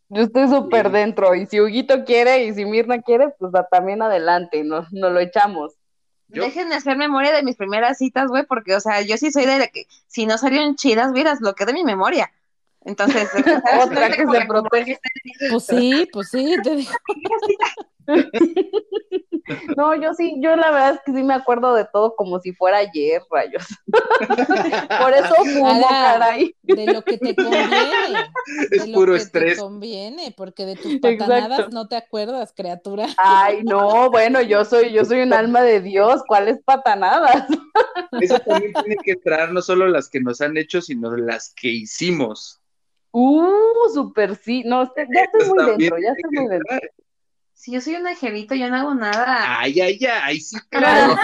[0.09, 4.63] Yo estoy súper dentro, y si Huguito quiere y si Mirna quiere, pues también adelante,
[4.63, 5.79] nos, nos lo echamos.
[6.30, 9.60] Déjenme hacer memoria de mis primeras citas, güey, porque, o sea, yo sí soy de
[9.60, 12.32] la que, si no salieron chidas, miras lo que de mi memoria.
[12.86, 13.30] Entonces,
[13.82, 15.00] otra que se protege.
[15.50, 16.92] Pues sí, pues sí, te digo.
[19.76, 22.53] No, yo sí, yo la verdad es que sí me acuerdo de todo como si
[22.53, 23.66] fuera ayer, rayos.
[25.01, 26.55] Por eso fumo, caray.
[26.62, 27.70] De lo que te conviene.
[28.72, 29.55] Es de puro lo que estrés.
[29.55, 33.07] Te conviene, porque de tus patanadas no te acuerdas, criatura.
[33.18, 37.45] Ay, no, bueno, yo soy, yo soy un alma de Dios, ¿cuáles patanadas?
[38.20, 41.70] Eso también tiene que entrar no solo las que nos han hecho, sino las que
[41.70, 42.60] hicimos.
[43.12, 44.64] Uh, súper sí.
[44.66, 46.78] No, ya estoy muy dentro, ya estoy muy dentro.
[47.60, 49.60] Si yo soy un angelito, yo no hago nada.
[49.60, 51.18] Ay, ay, ay, sí, claro.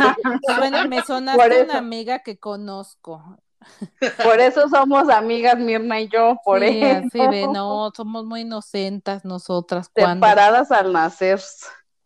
[0.57, 3.39] bueno, me sonaste una amiga que conozco.
[4.21, 7.07] Por eso somos amigas Mirna y yo, por sí, eso.
[7.09, 9.89] Sí, ve, no, somos muy inocentes nosotras.
[9.95, 11.39] Separadas al nacer.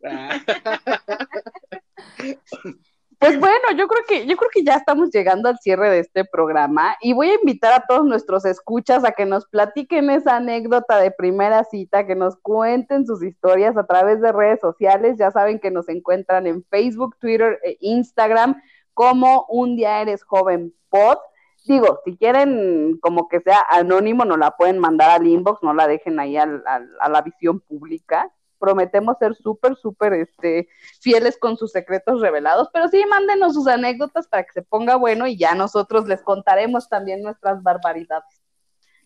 [3.20, 6.24] Pues bueno, yo creo que yo creo que ya estamos llegando al cierre de este
[6.24, 10.98] programa y voy a invitar a todos nuestros escuchas a que nos platiquen esa anécdota
[10.98, 15.18] de primera cita, que nos cuenten sus historias a través de redes sociales.
[15.18, 18.56] Ya saben que nos encuentran en Facebook, Twitter e Instagram
[18.94, 21.18] como Un día eres joven pod.
[21.66, 25.86] Digo, si quieren como que sea anónimo, nos la pueden mandar al inbox, no la
[25.88, 30.68] dejen ahí a la visión pública prometemos ser súper, súper este,
[31.00, 35.26] fieles con sus secretos revelados, pero sí, mándenos sus anécdotas para que se ponga bueno
[35.26, 38.40] y ya nosotros les contaremos también nuestras barbaridades.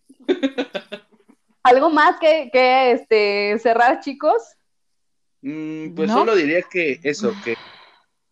[1.62, 4.42] ¿Algo más que, que este, cerrar, chicos?
[5.40, 7.56] Mm, pues solo diría que eso, que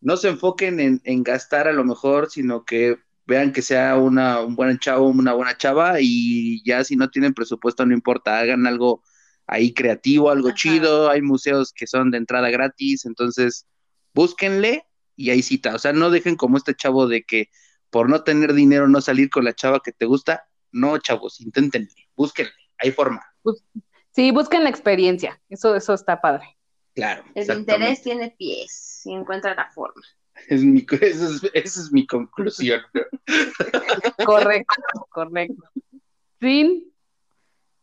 [0.01, 4.41] no se enfoquen en, en, gastar a lo mejor, sino que vean que sea una,
[4.41, 8.67] un buen chavo, una buena chava y ya si no tienen presupuesto no importa, hagan
[8.67, 9.03] algo
[9.47, 13.67] ahí creativo, algo chido, hay museos que son de entrada gratis, entonces
[14.15, 14.87] búsquenle
[15.17, 17.49] y ahí cita, o sea, no dejen como este chavo de que
[17.91, 22.09] por no tener dinero no salir con la chava que te gusta, no, chavos, inténtenle,
[22.17, 23.23] búsquenle, hay forma.
[24.11, 26.57] Sí, busquen la experiencia, eso, eso está padre.
[26.95, 27.25] Claro.
[27.35, 30.03] El interés tiene pies y encuentra la forma.
[30.49, 32.81] Es mi, esa, es, mi conclusión.
[34.25, 34.75] correcto,
[35.11, 35.63] correcto.
[36.39, 36.93] ¿Fin?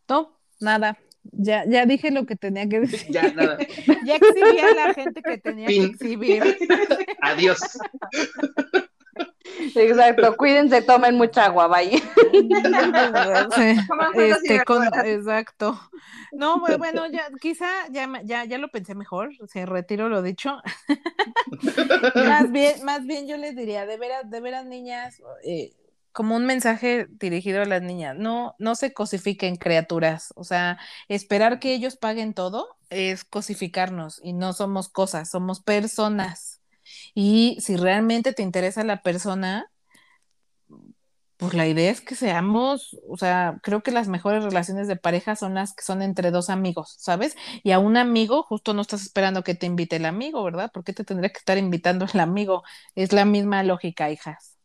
[0.07, 0.97] No, nada.
[1.31, 3.07] Ya, ya dije lo que tenía que decir.
[3.09, 3.57] Ya, nada.
[4.05, 6.57] ya exhibí a la gente que tenía que exhibir.
[7.21, 7.59] Adiós.
[9.75, 11.97] Exacto, cuídense, tomen mucha agua, vaya.
[14.15, 14.61] Este,
[15.05, 15.79] exacto.
[16.31, 20.61] No, bueno, ya, quizá ya, ya, ya lo pensé mejor, se retiro lo dicho.
[22.15, 25.73] más bien, más bien yo les diría, de veras, de veras, niñas, eh,
[26.19, 31.61] como un mensaje dirigido a las niñas, no, no se cosifiquen criaturas, o sea, esperar
[31.61, 36.61] que ellos paguen todo es cosificarnos y no somos cosas, somos personas.
[37.15, 39.71] Y si realmente te interesa la persona,
[41.37, 45.37] pues la idea es que seamos, o sea, creo que las mejores relaciones de pareja
[45.37, 47.37] son las que son entre dos amigos, ¿sabes?
[47.63, 50.69] Y a un amigo, justo no estás esperando que te invite el amigo, ¿verdad?
[50.73, 52.63] ¿Por qué te tendría que estar invitando el amigo?
[52.95, 54.58] Es la misma lógica, hijas.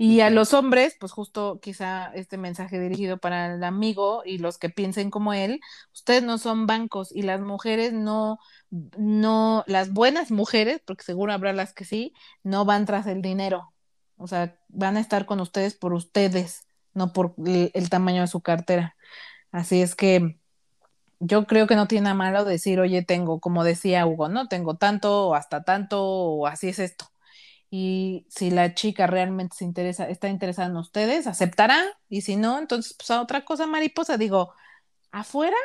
[0.00, 4.56] Y a los hombres, pues justo quizá este mensaje dirigido para el amigo y los
[4.56, 5.60] que piensen como él,
[5.92, 8.38] ustedes no son bancos y las mujeres no,
[8.70, 13.72] no, las buenas mujeres, porque seguro habrá las que sí, no van tras el dinero.
[14.18, 18.40] O sea, van a estar con ustedes por ustedes, no por el, tamaño de su
[18.40, 18.96] cartera.
[19.50, 20.38] Así es que
[21.20, 24.48] yo creo que no tiene nada malo decir, oye, tengo, como decía Hugo, ¿no?
[24.48, 27.10] Tengo tanto o hasta tanto o así es esto
[27.70, 32.58] y si la chica realmente se interesa, está interesada en ustedes, aceptará, y si no,
[32.58, 34.54] entonces pues a otra cosa mariposa, digo,
[35.10, 35.56] afuera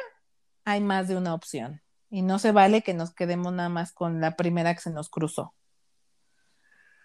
[0.66, 4.22] hay más de una opción y no se vale que nos quedemos nada más con
[4.22, 5.54] la primera que se nos cruzó.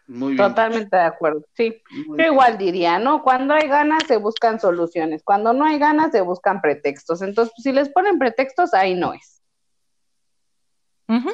[0.08, 0.48] Muy bien.
[0.48, 1.82] Totalmente de acuerdo, sí.
[1.90, 2.32] Muy Yo bien.
[2.32, 3.22] igual diría, ¿no?
[3.22, 7.20] Cuando hay ganas se buscan soluciones, cuando no hay ganas se buscan pretextos.
[7.20, 9.42] Entonces, si les ponen pretextos, ahí no es.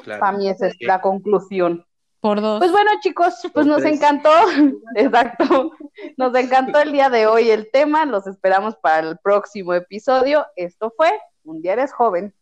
[0.03, 0.21] Claro.
[0.21, 1.87] Para mí esa es la conclusión.
[2.25, 2.59] Por dos.
[2.59, 3.97] Pues bueno, chicos, pues Por nos tres.
[3.97, 4.31] encantó,
[4.97, 5.73] exacto,
[6.17, 10.47] nos encantó el día de hoy el tema, los esperamos para el próximo episodio.
[10.57, 11.11] Esto fue
[11.45, 12.35] Un día eres joven.